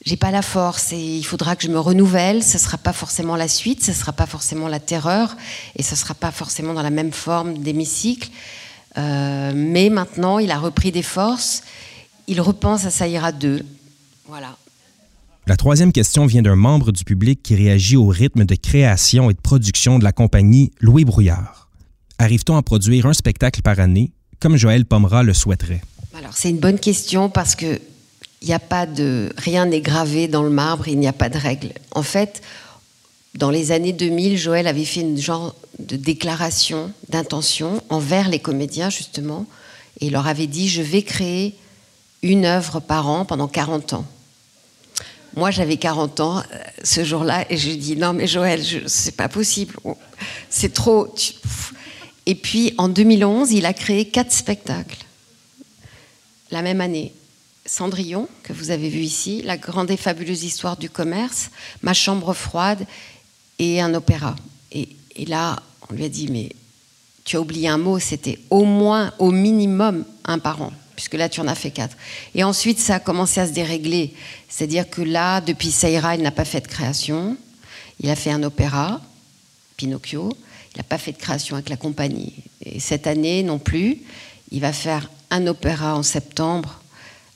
n'ai 0.05 0.17
pas 0.17 0.29
la 0.29 0.41
force 0.41 0.91
et 0.91 0.97
il 0.97 1.23
faudra 1.23 1.55
que 1.55 1.63
je 1.63 1.69
me 1.69 1.79
renouvelle. 1.79 2.43
Ce 2.43 2.57
ne 2.57 2.61
sera 2.61 2.77
pas 2.77 2.91
forcément 2.91 3.37
la 3.37 3.47
suite, 3.47 3.81
ce 3.81 3.91
ne 3.91 3.95
sera 3.95 4.11
pas 4.11 4.25
forcément 4.25 4.67
la 4.67 4.81
terreur 4.81 5.37
et 5.77 5.83
ce 5.83 5.91
ne 5.91 5.95
sera 5.95 6.15
pas 6.15 6.31
forcément 6.31 6.73
dans 6.73 6.81
la 6.81 6.89
même 6.89 7.13
forme 7.13 7.59
d'hémicycle. 7.59 8.29
Euh, 8.97 9.53
mais 9.55 9.89
maintenant, 9.89 10.39
il 10.39 10.51
a 10.51 10.59
repris 10.59 10.91
des 10.91 11.01
forces. 11.01 11.63
Il 12.27 12.41
repense 12.41 12.83
à 12.83 12.91
Saïra 12.91 13.31
2. 13.31 13.65
Voilà. 14.27 14.57
La 15.47 15.55
troisième 15.55 15.93
question 15.93 16.25
vient 16.25 16.41
d'un 16.41 16.57
membre 16.57 16.91
du 16.91 17.05
public 17.05 17.41
qui 17.41 17.55
réagit 17.55 17.95
au 17.95 18.07
rythme 18.07 18.43
de 18.43 18.55
création 18.55 19.29
et 19.29 19.33
de 19.33 19.39
production 19.39 19.97
de 19.97 20.03
la 20.03 20.11
compagnie 20.11 20.73
Louis 20.81 21.05
Brouillard. 21.05 21.68
Arrive-t-on 22.21 22.57
à 22.57 22.61
produire 22.61 23.05
un 23.05 23.13
spectacle 23.13 23.61
par 23.61 23.79
année, 23.79 24.11
comme 24.41 24.57
Joël 24.57 24.85
Pomera 24.85 25.23
le 25.23 25.33
souhaiterait? 25.33 25.81
Alors 26.17 26.33
c'est 26.35 26.49
une 26.49 26.59
bonne 26.59 26.77
question 26.77 27.29
parce 27.29 27.55
que 27.55 27.79
n'y 28.43 28.53
a 28.53 28.59
pas 28.59 28.85
de 28.85 29.31
rien 29.37 29.65
n'est 29.65 29.79
gravé 29.79 30.27
dans 30.27 30.43
le 30.43 30.49
marbre, 30.49 30.89
il 30.89 30.99
n'y 30.99 31.07
a 31.07 31.13
pas 31.13 31.29
de 31.29 31.37
règle. 31.37 31.71
En 31.91 32.03
fait, 32.03 32.41
dans 33.35 33.49
les 33.49 33.71
années 33.71 33.93
2000, 33.93 34.37
Joël 34.37 34.67
avait 34.67 34.83
fait 34.83 34.99
une 34.99 35.17
genre 35.17 35.55
de 35.79 35.95
déclaration 35.95 36.91
d'intention 37.07 37.81
envers 37.87 38.27
les 38.27 38.39
comédiens 38.39 38.89
justement, 38.89 39.45
et 40.01 40.07
il 40.07 40.11
leur 40.11 40.27
avait 40.27 40.47
dit 40.47 40.67
je 40.67 40.81
vais 40.81 41.03
créer 41.03 41.55
une 42.21 42.43
œuvre 42.43 42.81
par 42.81 43.07
an 43.07 43.23
pendant 43.23 43.47
40 43.47 43.93
ans. 43.93 44.05
Moi, 45.37 45.51
j'avais 45.51 45.77
40 45.77 46.19
ans 46.19 46.39
euh, 46.39 46.41
ce 46.83 47.05
jour-là 47.05 47.45
et 47.49 47.55
je 47.55 47.69
dis 47.71 47.95
non 47.95 48.11
mais 48.11 48.27
Joël, 48.27 48.61
c'est 48.87 49.15
pas 49.15 49.29
possible, 49.29 49.75
c'est 50.49 50.73
trop. 50.73 51.15
Et 52.29 52.35
puis 52.35 52.75
en 52.77 52.89
2011, 52.89 53.53
il 53.53 53.65
a 53.65 53.73
créé 53.73 54.05
quatre 54.05 54.31
spectacles 54.31 55.03
la 56.51 56.61
même 56.61 56.79
année. 56.79 57.11
Cendrillon, 57.65 58.27
que 58.43 58.53
vous 58.53 58.69
avez 58.69 58.87
vu 58.87 58.99
ici, 58.99 59.41
La 59.43 59.57
grande 59.57 59.89
et 59.89 59.97
fabuleuse 59.97 60.43
histoire 60.43 60.77
du 60.77 60.91
commerce, 60.91 61.49
Ma 61.81 61.95
chambre 61.95 62.35
froide 62.35 62.85
et 63.57 63.81
un 63.81 63.95
opéra. 63.95 64.35
Et, 64.71 64.89
là, 65.25 65.55
on 65.89 65.95
lui 65.95 66.05
a 66.05 66.09
dit, 66.09 66.27
mais 66.31 66.51
tu 67.23 67.35
as 67.35 67.41
oublié 67.41 67.67
un 67.67 67.79
mot, 67.79 67.97
c'était 67.97 68.37
au 68.51 68.63
moins, 68.63 69.11
au 69.17 69.31
minimum, 69.31 70.05
un 70.23 70.37
par 70.37 70.61
an, 70.61 70.71
puisque 70.95 71.15
là, 71.15 71.29
tu 71.29 71.41
en 71.41 71.47
as 71.47 71.55
fait 71.55 71.71
quatre. 71.71 71.97
Et 72.35 72.43
ensuite, 72.43 72.77
ça 72.77 72.95
a 72.95 72.99
commencé 72.99 73.39
à 73.41 73.47
se 73.47 73.53
dérégler. 73.53 74.13
C'est-à-dire 74.49 74.87
que 74.87 75.01
là, 75.01 75.41
depuis 75.41 75.71
Seira, 75.71 76.15
il 76.15 76.21
n'a 76.21 76.29
pas 76.29 76.45
fait 76.45 76.61
de 76.61 76.67
création. 76.67 77.37
Il 77.99 78.11
a 78.11 78.15
fait 78.15 78.31
un 78.31 78.43
opéra, 78.43 79.01
Pinocchio. 79.77 80.31
Il 80.73 80.77
n'a 80.77 80.83
pas 80.83 80.97
fait 80.97 81.11
de 81.11 81.17
création 81.17 81.55
avec 81.55 81.69
la 81.69 81.77
compagnie. 81.77 82.33
Et 82.63 82.79
cette 82.79 83.07
année 83.07 83.43
non 83.43 83.59
plus, 83.59 83.97
il 84.51 84.61
va 84.61 84.73
faire 84.73 85.09
un 85.31 85.47
opéra 85.47 85.95
en 85.95 86.03
septembre 86.03 86.81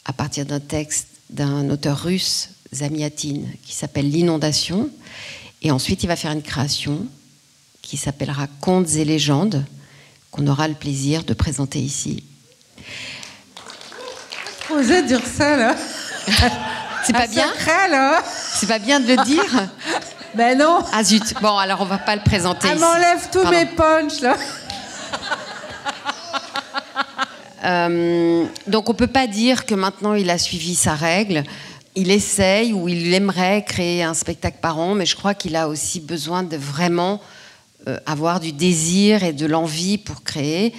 à 0.05 0.13
partir 0.13 0.45
d'un 0.45 0.59
texte 0.59 1.07
d'un 1.29 1.69
auteur 1.69 2.03
russe, 2.03 2.49
Zamiatin, 2.73 3.41
qui 3.65 3.73
s'appelle 3.73 4.09
L'inondation. 4.09 4.89
Et 5.61 5.71
ensuite, 5.71 6.03
il 6.03 6.07
va 6.07 6.15
faire 6.15 6.31
une 6.31 6.43
création 6.43 7.07
qui 7.81 7.97
s'appellera 7.97 8.47
Contes 8.61 8.95
et 8.95 9.05
légendes, 9.05 9.65
qu'on 10.31 10.47
aura 10.47 10.67
le 10.67 10.75
plaisir 10.75 11.23
de 11.23 11.33
présenter 11.33 11.79
ici. 11.79 12.23
Osez 14.69 15.03
dire 15.03 15.21
ça, 15.25 15.57
là. 15.57 15.75
C'est 17.05 17.13
pas 17.13 17.27
bien. 17.27 17.51
C'est 18.53 18.67
pas 18.67 18.79
bien 18.79 18.99
de 18.99 19.07
le 19.07 19.23
dire 19.25 19.69
Ben 20.35 20.57
non. 20.57 20.79
Ah 20.91 21.03
zut. 21.03 21.33
Bon, 21.41 21.57
alors 21.57 21.81
on 21.81 21.85
va 21.85 21.99
pas 21.99 22.15
le 22.15 22.23
présenter. 22.23 22.67
Elle 22.71 22.79
m'enlève 22.79 23.29
tous 23.31 23.43
Pardon. 23.43 23.57
mes 23.57 23.65
punchs, 23.65 24.21
là. 24.21 24.35
Euh, 27.65 28.45
donc 28.67 28.89
on 28.89 28.93
peut 28.93 29.07
pas 29.07 29.25
dire 29.25 29.65
que 29.65 29.73
maintenant 29.73 30.15
il 30.15 30.29
a 30.29 30.37
suivi 30.37 30.75
sa 30.75 30.95
règle. 30.95 31.43
Il 31.95 32.11
essaye 32.11 32.73
ou 32.73 32.89
il 32.89 33.13
aimerait 33.13 33.63
créer 33.63 34.03
un 34.03 34.13
spectacle 34.13 34.57
par 34.61 34.79
an, 34.79 34.95
mais 34.95 35.05
je 35.05 35.15
crois 35.15 35.33
qu'il 35.33 35.55
a 35.55 35.69
aussi 35.69 35.99
besoin 36.01 36.43
de 36.43 36.57
vraiment 36.57 37.21
euh, 37.87 37.97
avoir 38.05 38.39
du 38.39 38.51
désir 38.51 39.23
et 39.23 39.31
de 39.31 39.45
l'envie 39.45 39.97
pour 39.97 40.23
créer. 40.23 40.73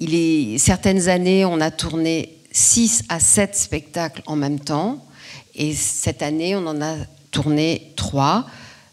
Il 0.00 0.14
est 0.14 0.58
certaines 0.58 1.08
années, 1.08 1.44
on 1.44 1.60
a 1.60 1.70
tourné 1.70 2.36
6 2.50 3.04
à 3.08 3.20
7 3.20 3.56
spectacles 3.56 4.22
en 4.26 4.36
même 4.36 4.58
temps, 4.58 5.06
et 5.54 5.74
cette 5.74 6.22
année, 6.22 6.56
on 6.56 6.66
en 6.66 6.82
a 6.82 6.96
tourné 7.30 7.92
3. 7.96 8.44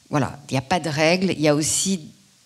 Voilà, 0.10 0.40
il 0.50 0.54
n'y 0.54 0.58
a 0.58 0.62
pas 0.62 0.80
de 0.80 0.90
règle. 0.90 1.32
Il 1.32 1.42
y 1.42 1.48
a 1.48 1.56
aussi 1.56 2.02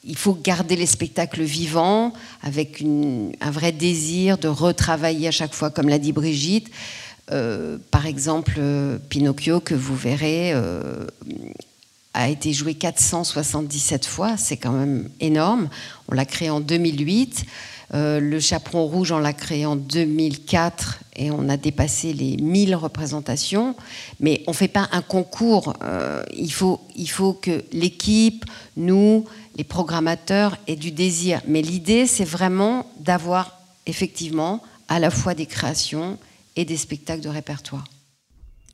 il 0.06 0.18
faut 0.18 0.34
garder 0.34 0.76
les 0.76 0.86
spectacles 0.86 1.44
vivants 1.44 2.14
avec 2.42 2.84
un 2.84 3.52
vrai 3.52 3.72
désir 3.72 4.38
de 4.38 4.50
retravailler 4.50 5.30
à 5.30 5.32
chaque 5.32 5.54
fois, 5.54 5.70
comme 5.70 5.88
l'a 5.88 6.00
dit 6.00 6.12
Brigitte. 6.12 6.70
Euh, 7.32 7.78
par 7.90 8.06
exemple, 8.06 8.56
euh, 8.58 8.98
Pinocchio, 9.10 9.62
que 9.62 9.74
vous 9.74 9.96
verrez, 9.96 10.52
euh, 10.54 11.06
a 12.14 12.30
été 12.30 12.52
joué 12.52 12.74
477 12.74 14.06
fois, 14.06 14.36
c'est 14.38 14.58
quand 14.58 14.74
même 14.74 15.10
énorme. 15.22 15.70
On 16.10 16.16
l'a 16.16 16.26
créé 16.26 16.50
en 16.50 16.60
2008. 16.60 17.46
Euh, 17.94 18.20
le 18.20 18.40
Chaperon 18.40 18.86
Rouge, 18.86 19.12
on 19.12 19.20
l'a 19.20 19.34
créé 19.34 19.66
en 19.66 19.76
2004 19.76 21.00
et 21.16 21.32
on 21.32 21.50
a 21.50 21.58
dépassé 21.58 22.14
les 22.14 22.38
1000 22.38 22.76
représentations. 22.76 23.76
Mais 24.20 24.44
on 24.48 24.52
ne 24.52 24.56
fait 24.56 24.68
pas 24.68 24.90
un 24.92 25.02
concours. 25.02 25.74
Euh, 25.84 26.24
il, 26.36 26.52
faut, 26.52 26.82
il 26.96 27.10
faut 27.10 27.34
que 27.34 27.64
l'équipe, 27.72 28.46
nous, 28.78 29.26
les 29.58 29.64
programmateurs, 29.64 30.58
aient 30.68 30.76
du 30.76 30.92
désir. 30.92 31.42
Mais 31.48 31.62
l'idée, 31.62 32.08
c'est 32.08 32.26
vraiment 32.26 32.86
d'avoir 33.00 33.60
effectivement 33.86 34.62
à 34.88 35.00
la 35.00 35.10
fois 35.10 35.34
des 35.34 35.46
créations 35.46 36.18
et 36.56 36.66
des 36.66 36.78
spectacles 36.78 37.22
de 37.22 37.30
répertoire. 37.30 37.86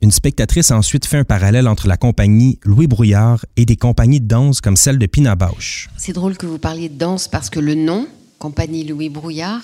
Une 0.02 0.10
spectatrice 0.10 0.70
a 0.70 0.78
ensuite 0.78 1.04
fait 1.04 1.18
un 1.18 1.24
parallèle 1.24 1.68
entre 1.68 1.86
la 1.86 1.98
compagnie 1.98 2.58
Louis 2.62 2.86
Brouillard 2.86 3.44
et 3.56 3.66
des 3.66 3.76
compagnies 3.76 4.20
de 4.20 4.26
danse 4.26 4.62
comme 4.62 4.76
celle 4.76 4.98
de 4.98 5.04
Pina 5.04 5.34
Bausch. 5.34 5.90
C'est 5.98 6.14
drôle 6.14 6.38
que 6.38 6.46
vous 6.46 6.58
parliez 6.58 6.88
de 6.88 6.96
danse 6.96 7.28
parce 7.28 7.50
que 7.50 7.60
le 7.60 7.74
nom, 7.74 8.06
Compagnie 8.40 8.84
Louis 8.84 9.10
Brouillard, 9.10 9.60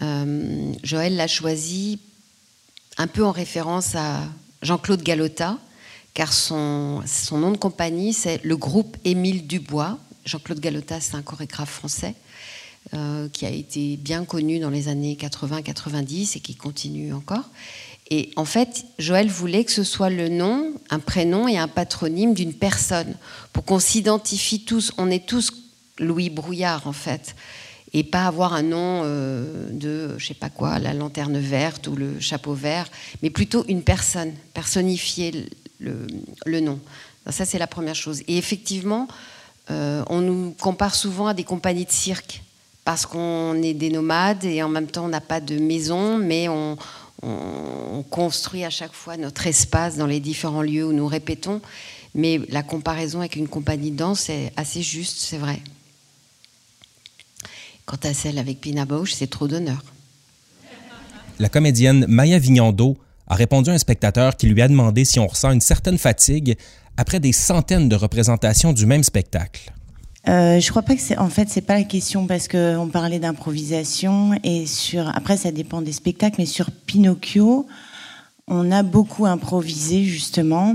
euh, 0.00 0.72
Joël 0.84 1.16
l'a 1.16 1.26
choisi 1.26 1.98
un 2.98 3.08
peu 3.08 3.24
en 3.24 3.32
référence 3.32 3.96
à 3.96 4.20
Jean-Claude 4.62 5.02
Galota, 5.02 5.58
car 6.14 6.32
son, 6.32 7.02
nom 7.32 7.50
de 7.50 7.56
compagnie, 7.56 8.12
c'est 8.12 8.40
le 8.44 8.56
groupe 8.56 8.96
Émile 9.04 9.48
Dubois. 9.48 9.98
Jean-Claude 10.24 10.60
Galota, 10.60 11.00
c'est 11.00 11.16
un 11.16 11.22
chorégraphe 11.22 11.68
français 11.70 12.14
euh, 12.94 13.28
qui 13.32 13.44
a 13.44 13.50
été 13.50 13.96
bien 13.96 14.24
connu 14.24 14.60
dans 14.60 14.70
les 14.70 14.86
années 14.86 15.18
80-90 15.20 16.36
et 16.36 16.40
qui 16.40 16.54
continue 16.54 17.12
encore. 17.12 17.50
Et 18.10 18.30
en 18.36 18.44
fait, 18.44 18.84
Joël 19.00 19.28
voulait 19.28 19.64
que 19.64 19.72
ce 19.72 19.82
soit 19.82 20.10
le 20.10 20.28
nom, 20.28 20.72
un 20.90 21.00
prénom 21.00 21.48
et 21.48 21.58
un 21.58 21.66
patronyme 21.66 22.34
d'une 22.34 22.54
personne, 22.54 23.16
pour 23.52 23.64
qu'on 23.64 23.80
s'identifie 23.80 24.64
tous. 24.64 24.92
On 24.96 25.10
est 25.10 25.26
tous 25.26 25.52
Louis 25.98 26.30
Brouillard, 26.30 26.86
en 26.86 26.92
fait. 26.92 27.34
Et 27.92 28.02
pas 28.04 28.26
avoir 28.26 28.52
un 28.52 28.62
nom 28.62 29.02
euh, 29.04 29.70
de, 29.70 30.18
je 30.18 30.26
sais 30.26 30.34
pas 30.34 30.50
quoi, 30.50 30.78
la 30.78 30.92
lanterne 30.92 31.38
verte 31.38 31.86
ou 31.86 31.96
le 31.96 32.20
chapeau 32.20 32.52
vert, 32.52 32.88
mais 33.22 33.30
plutôt 33.30 33.64
une 33.68 33.82
personne, 33.82 34.32
personnifier 34.54 35.46
le, 35.78 36.60
nom. 36.60 36.78
Ça, 37.30 37.44
c'est 37.44 37.58
la 37.58 37.66
première 37.66 37.94
chose. 37.94 38.22
Et 38.28 38.36
effectivement, 38.38 39.08
euh, 39.70 40.02
on 40.08 40.20
nous 40.20 40.54
compare 40.58 40.94
souvent 40.94 41.28
à 41.28 41.34
des 41.34 41.44
compagnies 41.44 41.84
de 41.84 41.90
cirque 41.92 42.42
parce 42.84 43.06
qu'on 43.06 43.60
est 43.62 43.74
des 43.74 43.90
nomades 43.90 44.44
et 44.44 44.62
en 44.62 44.68
même 44.68 44.86
temps 44.86 45.06
on 45.06 45.08
n'a 45.08 45.20
pas 45.20 45.40
de 45.40 45.58
maison, 45.58 46.18
mais 46.18 46.48
on- 46.48 46.76
on 47.22 48.04
construit 48.08 48.64
à 48.64 48.70
chaque 48.70 48.92
fois 48.92 49.16
notre 49.16 49.46
espace 49.46 49.96
dans 49.96 50.06
les 50.06 50.20
différents 50.20 50.62
lieux 50.62 50.86
où 50.86 50.92
nous 50.92 51.06
répétons. 51.06 51.60
Mais 52.14 52.40
la 52.48 52.62
comparaison 52.62 53.20
avec 53.20 53.36
une 53.36 53.48
compagnie 53.48 53.90
de 53.90 53.96
danse 53.96 54.28
est 54.30 54.52
assez 54.56 54.82
juste, 54.82 55.18
c'est 55.18 55.36
vrai. 55.38 55.60
Quant 57.86 57.96
à 58.02 58.12
celle 58.12 58.38
avec 58.38 58.60
Pina 58.60 58.84
Bausch, 58.84 59.12
c'est 59.12 59.30
trop 59.30 59.46
d'honneur. 59.46 59.82
La 61.38 61.48
comédienne 61.48 62.04
Maya 62.08 62.38
Vignando 62.38 62.96
a 63.28 63.34
répondu 63.34 63.70
à 63.70 63.74
un 63.74 63.78
spectateur 63.78 64.36
qui 64.36 64.48
lui 64.48 64.60
a 64.60 64.68
demandé 64.68 65.04
si 65.04 65.20
on 65.20 65.26
ressent 65.26 65.52
une 65.52 65.60
certaine 65.60 65.98
fatigue 65.98 66.56
après 66.96 67.20
des 67.20 67.32
centaines 67.32 67.88
de 67.88 67.96
représentations 67.96 68.72
du 68.72 68.86
même 68.86 69.04
spectacle. 69.04 69.72
Euh, 70.28 70.58
je 70.58 70.70
crois 70.70 70.82
pas 70.82 70.96
que 70.96 71.00
c'est. 71.00 71.16
En 71.18 71.28
fait, 71.28 71.48
c'est 71.48 71.60
pas 71.60 71.74
la 71.74 71.84
question 71.84 72.26
parce 72.26 72.48
que 72.48 72.76
on 72.76 72.88
parlait 72.88 73.20
d'improvisation 73.20 74.32
et 74.42 74.66
sur. 74.66 75.08
Après, 75.14 75.36
ça 75.36 75.52
dépend 75.52 75.82
des 75.82 75.92
spectacles, 75.92 76.36
mais 76.38 76.46
sur 76.46 76.72
Pinocchio, 76.72 77.68
on 78.48 78.72
a 78.72 78.82
beaucoup 78.82 79.26
improvisé 79.26 80.02
justement. 80.02 80.74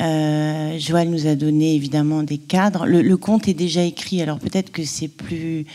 Euh, 0.00 0.78
Joël 0.78 1.10
nous 1.10 1.26
a 1.26 1.34
donné 1.34 1.74
évidemment 1.74 2.22
des 2.22 2.38
cadres. 2.38 2.86
Le, 2.86 3.02
le 3.02 3.16
conte 3.18 3.48
est 3.48 3.54
déjà 3.54 3.82
écrit, 3.82 4.22
alors 4.22 4.38
peut-être 4.38 4.70
que 4.70 4.84
c'est 4.84 5.08
plus. 5.08 5.66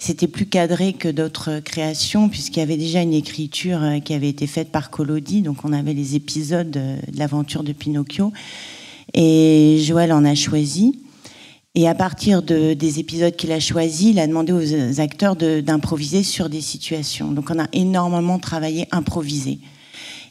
C'était 0.00 0.28
plus 0.28 0.46
cadré 0.46 0.92
que 0.92 1.08
d'autres 1.08 1.58
créations, 1.58 2.28
puisqu'il 2.28 2.60
y 2.60 2.62
avait 2.62 2.76
déjà 2.76 3.02
une 3.02 3.12
écriture 3.12 3.82
euh, 3.82 3.98
qui 3.98 4.14
avait 4.14 4.28
été 4.28 4.46
faite 4.46 4.70
par 4.70 4.90
Collodi, 4.90 5.42
donc 5.42 5.64
on 5.64 5.72
avait 5.72 5.92
les 5.92 6.14
épisodes 6.14 6.76
euh, 6.76 6.96
de 7.10 7.18
l'aventure 7.18 7.64
de 7.64 7.72
Pinocchio. 7.72 8.32
Et 9.12 9.80
Joël 9.82 10.12
en 10.12 10.24
a 10.24 10.36
choisi. 10.36 11.00
Et 11.74 11.88
à 11.88 11.94
partir 11.94 12.42
de, 12.42 12.74
des 12.74 13.00
épisodes 13.00 13.34
qu'il 13.34 13.50
a 13.52 13.60
choisis, 13.60 14.10
il 14.10 14.18
a 14.20 14.26
demandé 14.26 14.52
aux 14.52 15.00
acteurs 15.00 15.36
d'improviser 15.36 16.22
sur 16.22 16.48
des 16.48 16.60
situations. 16.60 17.32
Donc 17.32 17.50
on 17.50 17.58
a 17.58 17.66
énormément 17.72 18.38
travaillé 18.38 18.86
improvisé. 18.90 19.58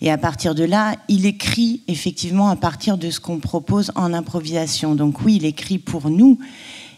Et 0.01 0.11
à 0.11 0.17
partir 0.17 0.55
de 0.55 0.63
là, 0.63 0.95
il 1.07 1.25
écrit 1.25 1.81
effectivement 1.87 2.49
à 2.49 2.55
partir 2.55 2.97
de 2.97 3.09
ce 3.09 3.19
qu'on 3.19 3.39
propose 3.39 3.91
en 3.95 4.13
improvisation. 4.13 4.95
Donc 4.95 5.21
oui, 5.21 5.37
il 5.37 5.45
écrit 5.45 5.79
pour 5.79 6.09
nous, 6.09 6.37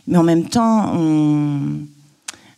mais 0.07 0.17
en 0.17 0.23
même 0.23 0.47
temps, 0.47 0.93
on, 0.95 1.79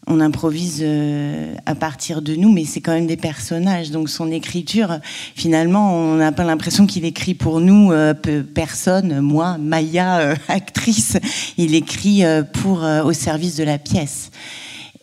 on 0.08 0.20
improvise 0.20 0.80
euh, 0.82 1.54
à 1.66 1.76
partir 1.76 2.22
de 2.22 2.36
nous, 2.36 2.52
mais 2.52 2.66
c'est 2.66 2.82
quand 2.82 2.94
même 2.94 3.08
des 3.08 3.18
personnages. 3.18 3.92
Donc 3.92 4.10
son 4.10 4.32
écriture, 4.32 5.00
finalement, 5.36 5.94
on 5.94 6.16
n'a 6.16 6.32
pas 6.32 6.44
l'impression 6.44 6.88
qu'il 6.88 7.06
écrit 7.06 7.34
pour 7.34 7.62
nous, 7.62 7.92
euh, 7.92 8.14
personne, 8.54 9.22
moi, 9.22 9.58
Maya, 9.60 10.20
euh, 10.20 10.36
actrice. 10.48 11.18
Il 11.58 11.76
écrit 11.76 12.24
pour 12.54 12.82
au 12.82 13.14
service 13.14 13.56
de 13.56 13.64
la 13.64 13.78
pièce. 13.78 14.32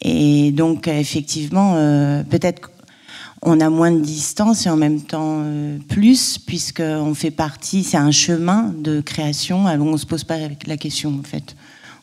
Et 0.03 0.53
donc, 0.53 0.89
effectivement, 0.89 1.75
peut-être 2.29 2.71
on 3.43 3.61
a 3.61 3.71
moins 3.71 3.93
de 3.93 4.01
distance 4.01 4.67
et 4.67 4.71
en 4.71 4.77
même 4.77 5.01
temps 5.01 5.43
plus, 5.89 6.39
puisqu'on 6.39 7.15
fait 7.15 7.31
partie, 7.31 7.85
c'est 7.85 7.97
un 7.97 8.11
chemin 8.11 8.75
de 8.77 9.01
création. 9.01 9.67
Alors 9.67 9.87
on 9.87 9.93
ne 9.93 9.97
se 9.97 10.07
pose 10.07 10.25
pas 10.25 10.39
la 10.67 10.77
question, 10.77 11.19
en 11.19 11.23
fait. 11.23 11.55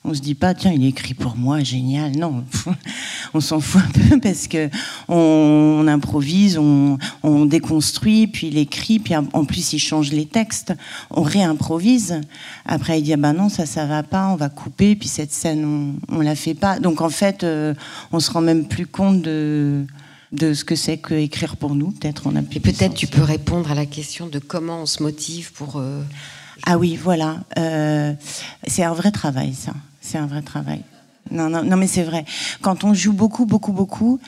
On 0.07 0.13
se 0.13 0.21
dit 0.21 0.35
pas, 0.35 0.53
tiens, 0.53 0.71
il 0.71 0.85
écrit 0.85 1.15
pour 1.15 1.35
moi, 1.35 1.61
génial. 1.61 2.15
Non, 2.15 2.43
on 3.33 3.39
s'en 3.39 3.59
fout 3.59 3.81
un 3.81 3.91
peu 3.91 4.19
parce 4.23 4.47
que 4.47 4.69
on, 5.07 5.79
on 5.81 5.87
improvise, 5.87 6.57
on, 6.59 6.97
on 7.23 7.45
déconstruit, 7.45 8.27
puis 8.27 8.47
il 8.47 8.57
écrit, 8.59 8.99
puis 8.99 9.15
en 9.15 9.45
plus 9.45 9.73
il 9.73 9.79
change 9.79 10.11
les 10.11 10.25
textes, 10.25 10.73
on 11.09 11.23
réimprovise. 11.23 12.21
Après 12.65 12.99
il 12.99 13.03
dit, 13.03 13.13
ah 13.13 13.17
ben 13.17 13.33
non, 13.33 13.49
ça, 13.49 13.65
ça 13.65 13.85
va 13.85 14.03
pas, 14.03 14.29
on 14.29 14.35
va 14.35 14.49
couper, 14.49 14.95
puis 14.95 15.07
cette 15.07 15.31
scène, 15.33 15.97
on, 16.09 16.17
on 16.17 16.21
la 16.21 16.35
fait 16.35 16.53
pas. 16.53 16.77
Donc 16.79 17.01
en 17.01 17.09
fait, 17.09 17.43
euh, 17.43 17.73
on 18.11 18.19
se 18.19 18.29
rend 18.31 18.41
même 18.41 18.67
plus 18.67 18.85
compte 18.87 19.21
de 19.21 19.85
de 20.31 20.53
ce 20.53 20.65
que 20.65 20.75
c'est 20.75 20.97
que 20.97 21.13
écrire 21.13 21.55
pour 21.55 21.75
nous. 21.75 21.91
Peut-être 21.91 22.23
on 22.25 22.35
a 22.35 22.41
peut-être 22.41 22.93
tu 22.93 23.07
peux 23.07 23.21
répondre 23.21 23.71
à 23.71 23.75
la 23.75 23.85
question 23.85 24.27
de 24.27 24.39
comment 24.39 24.81
on 24.81 24.85
se 24.85 25.01
motive 25.01 25.51
pour. 25.53 25.77
euh, 25.77 26.03
Ah 26.65 26.77
oui, 26.77 26.95
voilà. 27.01 27.37
Euh, 27.57 28.13
c'est 28.67 28.83
un 28.83 28.93
vrai 28.93 29.11
travail, 29.11 29.53
ça. 29.53 29.73
C'est 30.05 30.19
un 30.19 30.27
vrai 30.27 30.43
travail. 30.43 30.83
Non, 31.31 31.49
non, 31.49 31.63
non 31.63 31.77
mais 31.77 31.87
c'est 31.87 32.03
vrai. 32.03 32.25
Quand 32.61 32.83
on 32.83 32.93
joue 32.93 33.11
beaucoup, 33.11 33.47
beaucoup, 33.47 33.71
beaucoup, 33.71 34.19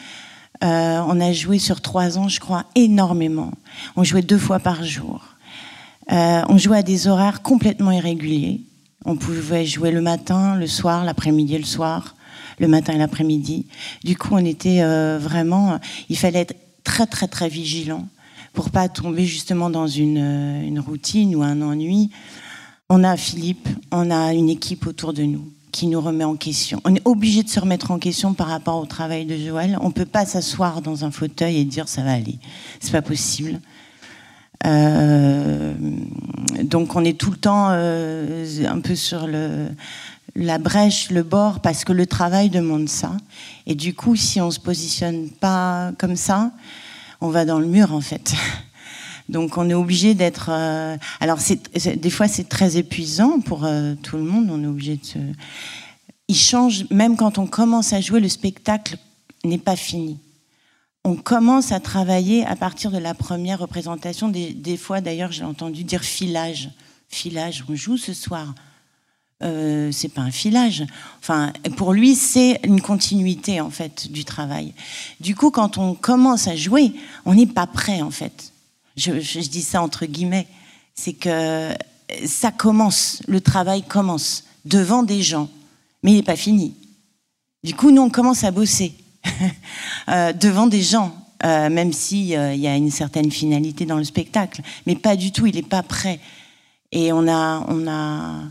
euh, 0.63 0.99
on 1.05 1.21
a 1.21 1.31
joué 1.31 1.59
sur 1.59 1.81
trois 1.81 2.17
ans, 2.17 2.27
je 2.27 2.39
crois, 2.39 2.65
énormément. 2.73 3.51
On 3.95 4.03
jouait 4.03 4.23
deux 4.23 4.39
fois 4.39 4.57
par 4.57 4.83
jour. 4.83 5.21
Euh, 6.11 6.41
on 6.49 6.57
jouait 6.57 6.79
à 6.79 6.83
des 6.83 7.07
horaires 7.07 7.43
complètement 7.43 7.91
irréguliers. 7.91 8.61
On 9.05 9.17
pouvait 9.17 9.67
jouer 9.67 9.91
le 9.91 10.01
matin, 10.01 10.55
le 10.55 10.65
soir, 10.65 11.05
l'après-midi 11.05 11.53
et 11.53 11.59
le 11.59 11.63
soir, 11.63 12.15
le 12.57 12.67
matin 12.67 12.93
et 12.93 12.97
l'après-midi. 12.97 13.67
Du 14.03 14.17
coup, 14.17 14.29
on 14.31 14.43
était 14.43 14.81
euh, 14.81 15.19
vraiment. 15.21 15.79
Il 16.09 16.17
fallait 16.17 16.39
être 16.39 16.55
très, 16.83 17.05
très, 17.05 17.27
très 17.27 17.49
vigilant 17.49 18.07
pour 18.53 18.71
pas 18.71 18.89
tomber 18.89 19.25
justement 19.25 19.69
dans 19.69 19.85
une, 19.85 20.17
une 20.65 20.79
routine 20.79 21.35
ou 21.35 21.43
un 21.43 21.61
ennui. 21.61 22.09
On 22.89 23.03
a 23.03 23.15
Philippe, 23.15 23.69
on 23.91 24.09
a 24.09 24.33
une 24.33 24.49
équipe 24.49 24.87
autour 24.87 25.13
de 25.13 25.21
nous 25.21 25.51
qui 25.77 25.85
nous 25.85 26.01
remet 26.01 26.23
en 26.23 26.35
question. 26.35 26.81
On 26.85 26.95
est 26.95 27.01
obligé 27.05 27.43
de 27.43 27.49
se 27.49 27.59
remettre 27.59 27.91
en 27.91 27.99
question 27.99 28.33
par 28.33 28.47
rapport 28.47 28.81
au 28.81 28.87
travail 28.87 29.25
de 29.25 29.37
Joël. 29.37 29.77
On 29.81 29.91
peut 29.91 30.07
pas 30.07 30.25
s'asseoir 30.25 30.81
dans 30.81 31.05
un 31.05 31.11
fauteuil 31.11 31.57
et 31.57 31.65
dire 31.65 31.87
ça 31.87 32.01
va 32.01 32.13
aller. 32.13 32.39
C'est 32.79 32.91
pas 32.91 33.03
possible. 33.03 33.59
Euh, 34.65 35.75
donc 36.63 36.95
on 36.95 37.05
est 37.05 37.15
tout 37.15 37.29
le 37.29 37.37
temps 37.37 37.67
euh, 37.69 38.65
un 38.65 38.79
peu 38.79 38.95
sur 38.95 39.27
la 40.35 40.57
brèche, 40.57 41.11
le 41.11 41.21
bord, 41.21 41.59
parce 41.59 41.85
que 41.85 41.93
le 41.93 42.07
travail 42.07 42.49
demande 42.49 42.89
ça. 42.89 43.11
Et 43.67 43.75
du 43.75 43.93
coup, 43.93 44.15
si 44.15 44.41
on 44.41 44.49
se 44.49 44.59
positionne 44.59 45.29
pas 45.29 45.91
comme 45.99 46.15
ça, 46.15 46.53
on 47.21 47.29
va 47.29 47.45
dans 47.45 47.59
le 47.59 47.67
mur 47.67 47.93
en 47.93 48.01
fait. 48.01 48.33
Donc 49.29 49.57
on 49.57 49.69
est 49.69 49.73
obligé 49.73 50.13
d'être. 50.13 50.49
Euh, 50.49 50.97
alors 51.19 51.39
des 51.95 52.09
fois 52.09 52.27
c'est 52.27 52.47
très 52.47 52.77
épuisant 52.77 53.39
pour 53.39 53.65
euh, 53.65 53.95
tout 54.01 54.17
le 54.17 54.23
monde. 54.23 54.47
On 54.49 54.63
est 54.63 54.67
obligé 54.67 54.97
de 54.97 55.05
se. 55.05 55.19
Il 56.27 56.35
change 56.35 56.85
même 56.89 57.15
quand 57.15 57.37
on 57.37 57.47
commence 57.47 57.93
à 57.93 58.01
jouer, 58.01 58.19
le 58.19 58.29
spectacle 58.29 58.97
n'est 59.43 59.57
pas 59.57 59.75
fini. 59.75 60.17
On 61.03 61.15
commence 61.15 61.71
à 61.71 61.79
travailler 61.79 62.45
à 62.45 62.55
partir 62.55 62.91
de 62.91 62.97
la 62.97 63.13
première 63.13 63.59
représentation. 63.59 64.27
Des, 64.29 64.53
des 64.53 64.77
fois 64.77 65.01
d'ailleurs 65.01 65.31
j'ai 65.31 65.45
entendu 65.45 65.83
dire 65.83 66.03
filage. 66.03 66.69
Filage, 67.09 67.63
on 67.69 67.75
joue 67.75 67.97
ce 67.97 68.13
soir. 68.13 68.53
Euh, 69.43 69.91
c'est 69.91 70.09
pas 70.09 70.21
un 70.21 70.31
filage. 70.31 70.83
Enfin, 71.19 71.53
pour 71.75 71.93
lui, 71.93 72.15
c'est 72.15 72.59
une 72.63 72.81
continuité 72.81 73.61
en 73.61 73.69
fait 73.69 74.11
du 74.11 74.25
travail. 74.25 74.73
Du 75.19 75.35
coup, 75.35 75.51
quand 75.51 75.77
on 75.77 75.93
commence 75.93 76.47
à 76.47 76.55
jouer, 76.55 76.91
on 77.25 77.35
n'est 77.35 77.45
pas 77.45 77.67
prêt 77.67 78.01
en 78.01 78.09
fait. 78.09 78.51
Je, 78.97 79.47
dis 79.47 79.61
ça 79.61 79.81
entre 79.81 80.05
guillemets. 80.05 80.47
C'est 80.95 81.13
que 81.13 81.73
ça 82.25 82.51
commence, 82.51 83.21
le 83.27 83.41
travail 83.41 83.83
commence 83.83 84.45
devant 84.65 85.03
des 85.03 85.21
gens, 85.21 85.49
mais 86.03 86.11
il 86.11 86.15
n'est 86.15 86.23
pas 86.23 86.35
fini. 86.35 86.73
Du 87.63 87.73
coup, 87.75 87.91
nous, 87.91 88.01
on 88.01 88.09
commence 88.09 88.43
à 88.43 88.51
bosser 88.51 88.93
euh, 90.09 90.33
devant 90.33 90.67
des 90.67 90.81
gens, 90.81 91.15
euh, 91.43 91.69
même 91.69 91.93
s'il 91.93 92.35
euh, 92.35 92.53
y 92.55 92.67
a 92.67 92.75
une 92.75 92.91
certaine 92.91 93.31
finalité 93.31 93.85
dans 93.85 93.97
le 93.97 94.03
spectacle, 94.03 94.61
mais 94.85 94.95
pas 94.95 95.15
du 95.15 95.31
tout. 95.31 95.45
Il 95.45 95.55
n'est 95.55 95.61
pas 95.61 95.83
prêt. 95.83 96.19
Et 96.91 97.11
on 97.11 97.27
a, 97.27 97.65
on 97.67 97.87
a 97.87 98.43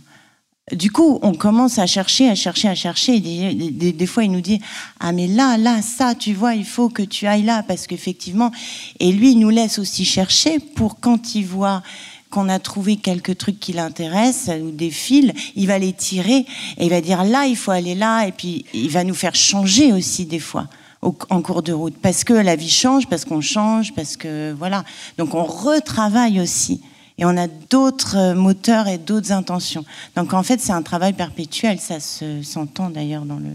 du 0.73 0.91
coup, 0.91 1.21
on 1.23 1.33
commence 1.33 1.79
à 1.79 1.87
chercher, 1.87 2.29
à 2.29 2.35
chercher, 2.35 2.67
à 2.67 2.75
chercher. 2.75 3.21
Des, 3.21 3.93
des, 3.93 4.07
fois, 4.07 4.25
il 4.25 4.33
nous 4.33 4.41
dit 4.41 4.61
Ah, 4.99 5.13
mais 5.13 5.29
là, 5.29 5.57
là, 5.57 5.81
ça, 5.81 6.17
tu 6.17 6.33
vois, 6.33 6.57
il 6.57 6.65
faut 6.65 6.89
que 6.89 7.03
tu 7.03 7.29
ailles 7.29 7.45
là. 7.45 7.63
Parce 7.63 7.87
qu'effectivement, 7.87 8.51
et 8.99 9.13
lui, 9.13 9.33
il 9.33 9.39
nous 9.39 9.51
laisse 9.51 9.79
aussi 9.79 10.05
chercher 10.05 10.59
pour 10.59 10.99
quand 10.99 11.37
il 11.37 11.47
voit 11.47 11.85
qu'on 12.31 12.49
a 12.49 12.59
trouvé 12.59 12.97
quelques 12.97 13.39
trucs 13.39 13.61
qui 13.61 13.75
l'intéressent 13.75 14.57
ou 14.61 14.73
des 14.73 14.91
fils, 14.91 15.33
il 15.55 15.69
va 15.69 15.79
les 15.79 15.93
tirer 15.93 16.45
et 16.79 16.85
il 16.85 16.91
va 16.91 17.01
dire 17.01 17.23
là, 17.23 17.47
il 17.47 17.57
faut 17.57 17.71
aller 17.71 17.95
là. 17.95 18.27
Et 18.27 18.33
puis, 18.33 18.65
il 18.75 18.91
va 18.91 19.05
nous 19.05 19.15
faire 19.15 19.37
changer 19.37 19.93
aussi 19.93 20.27
des 20.27 20.41
fois 20.41 20.67
en 21.01 21.43
cours 21.43 21.63
de 21.63 21.73
route. 21.73 21.95
Parce 22.03 22.25
que 22.25 22.33
la 22.33 22.57
vie 22.57 22.71
change, 22.71 23.07
parce 23.07 23.25
qu'on 23.25 23.41
change, 23.41 23.95
parce 23.95 24.17
que 24.17 24.53
voilà. 24.59 24.83
Donc, 25.17 25.35
on 25.35 25.45
retravaille 25.45 26.41
aussi 26.41 26.81
et 27.19 27.25
on 27.25 27.37
a 27.37 27.47
d'autres 27.47 28.17
euh, 28.17 28.35
moteurs 28.35 28.89
et 28.89 28.99
d'autres 28.99 29.33
intentions. 29.33 29.85
Donc 30.17 30.35
en 30.35 30.43
fait, 30.43 30.61
c'est 30.61 30.73
un 30.73 30.83
travail 30.83 31.13
perpétuel, 31.13 31.79
ça 31.79 32.01
se, 32.01 32.43
s'entend 32.43 32.91
d'ailleurs 32.91 33.25
dans 33.25 33.37
le. 33.39 33.51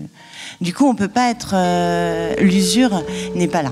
Du 0.62 0.74
coup, 0.74 0.88
on 0.88 0.96
peut 0.96 1.08
pas 1.08 1.30
être. 1.30 1.52
Euh, 1.54 2.36
l'usure 2.40 3.04
n'est 3.36 3.48
pas 3.48 3.62
là. 3.62 3.72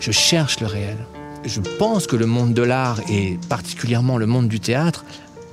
Je 0.00 0.10
cherche 0.10 0.60
le 0.60 0.66
réel. 0.66 0.96
Je 1.44 1.60
pense 1.78 2.06
que 2.06 2.16
le 2.16 2.26
monde 2.26 2.54
de 2.54 2.62
l'art 2.62 3.00
et 3.08 3.38
particulièrement 3.48 4.18
le 4.18 4.26
monde 4.26 4.48
du 4.48 4.58
théâtre 4.58 5.04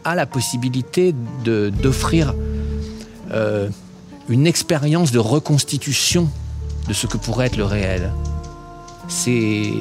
a 0.03 0.15
la 0.15 0.25
possibilité 0.25 1.13
d'offrir 1.43 2.33
euh, 3.31 3.69
une 4.27 4.47
expérience 4.47 5.11
de 5.11 5.19
reconstitution 5.19 6.29
de 6.87 6.93
ce 6.93 7.05
que 7.05 7.17
pourrait 7.17 7.47
être 7.47 7.57
le 7.57 7.65
réel. 7.65 8.11
C'est 9.07 9.71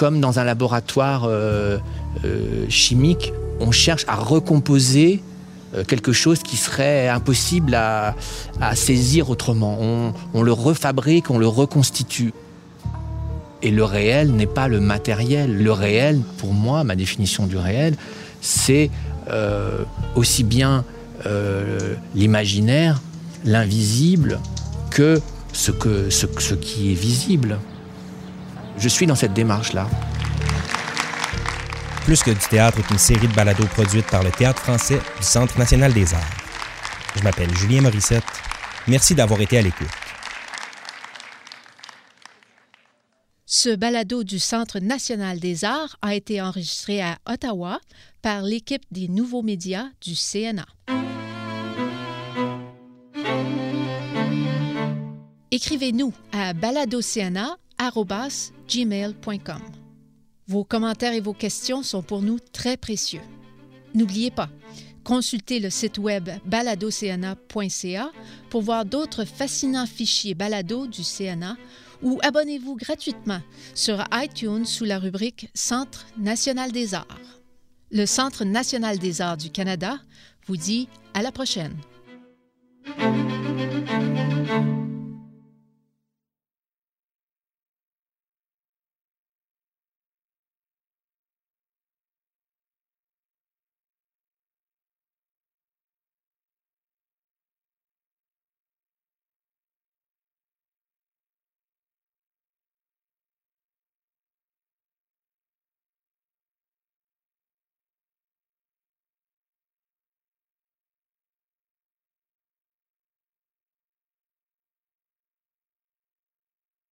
comme 0.00 0.18
dans 0.18 0.38
un 0.38 0.44
laboratoire 0.44 1.24
euh, 1.26 1.76
euh, 2.24 2.64
chimique, 2.70 3.34
on 3.60 3.70
cherche 3.70 4.06
à 4.08 4.14
recomposer 4.14 5.22
euh, 5.74 5.84
quelque 5.84 6.10
chose 6.10 6.42
qui 6.42 6.56
serait 6.56 7.06
impossible 7.10 7.74
à, 7.74 8.14
saisir 8.74 9.28
autrement. 9.28 9.76
On, 10.32 10.42
le 10.42 10.52
refabrique, 10.54 11.28
on 11.30 11.36
le 11.36 11.46
reconstitue. 11.46 12.32
Et 13.60 13.70
le 13.70 13.84
réel 13.84 14.32
n'est 14.32 14.46
pas 14.46 14.68
le 14.68 14.80
matériel. 14.80 15.62
Le 15.62 15.72
réel, 15.72 16.22
pour 16.38 16.54
moi, 16.54 16.82
ma 16.82 16.96
définition 16.96 17.46
du 17.46 17.58
réel, 17.58 17.94
c'est 18.40 18.90
aussi 20.16 20.44
bien 20.44 20.82
l'imaginaire, 22.14 23.02
l'invisible, 23.44 24.40
que 24.90 25.20
ce, 25.52 25.70
que 25.72 26.08
ce 26.08 26.54
qui 26.54 26.92
est 26.92 26.94
visible. 26.94 27.58
Je 28.80 28.88
suis 28.88 29.06
dans 29.06 29.14
cette 29.14 29.34
démarche-là. 29.34 29.86
Plus 32.06 32.22
que 32.22 32.30
du 32.30 32.48
théâtre 32.48 32.78
est 32.78 32.90
une 32.90 32.98
série 32.98 33.28
de 33.28 33.34
balados 33.34 33.66
produites 33.66 34.06
par 34.06 34.22
le 34.22 34.30
Théâtre 34.30 34.62
français 34.62 34.98
du 35.18 35.22
Centre 35.22 35.58
national 35.58 35.92
des 35.92 36.14
arts. 36.14 36.36
Je 37.14 37.22
m'appelle 37.22 37.54
Julien 37.54 37.82
Morissette. 37.82 38.24
Merci 38.88 39.14
d'avoir 39.14 39.38
été 39.42 39.58
à 39.58 39.62
l'écoute. 39.62 39.86
Ce 43.44 43.76
balado 43.76 44.24
du 44.24 44.38
Centre 44.38 44.78
national 44.78 45.40
des 45.40 45.66
arts 45.66 45.98
a 46.00 46.14
été 46.14 46.40
enregistré 46.40 47.02
à 47.02 47.18
Ottawa 47.28 47.80
par 48.22 48.40
l'équipe 48.40 48.84
des 48.90 49.08
nouveaux 49.08 49.42
médias 49.42 49.88
du 50.00 50.14
CNA. 50.14 50.64
Écrivez-nous 55.50 56.14
à 56.32 56.54
baladocna.gmail.com. 57.80 59.62
Vos 60.46 60.64
commentaires 60.64 61.14
et 61.14 61.20
vos 61.20 61.32
questions 61.32 61.82
sont 61.82 62.02
pour 62.02 62.22
nous 62.22 62.38
très 62.52 62.76
précieux. 62.76 63.22
N'oubliez 63.94 64.30
pas, 64.30 64.50
consultez 65.04 65.60
le 65.60 65.70
site 65.70 65.98
web 65.98 66.28
baladocna.ca 66.44 68.10
pour 68.50 68.62
voir 68.62 68.84
d'autres 68.84 69.24
fascinants 69.24 69.86
fichiers 69.86 70.34
balado 70.34 70.86
du 70.86 71.02
CNA 71.02 71.56
ou 72.02 72.18
abonnez-vous 72.22 72.76
gratuitement 72.76 73.40
sur 73.74 74.04
iTunes 74.12 74.64
sous 74.64 74.84
la 74.84 74.98
rubrique 74.98 75.50
Centre 75.54 76.06
national 76.18 76.72
des 76.72 76.94
arts. 76.94 77.20
Le 77.90 78.06
Centre 78.06 78.44
national 78.44 78.98
des 78.98 79.20
arts 79.20 79.36
du 79.36 79.50
Canada 79.50 79.98
vous 80.46 80.56
dit 80.56 80.88
à 81.14 81.22
la 81.22 81.32
prochaine. 81.32 81.76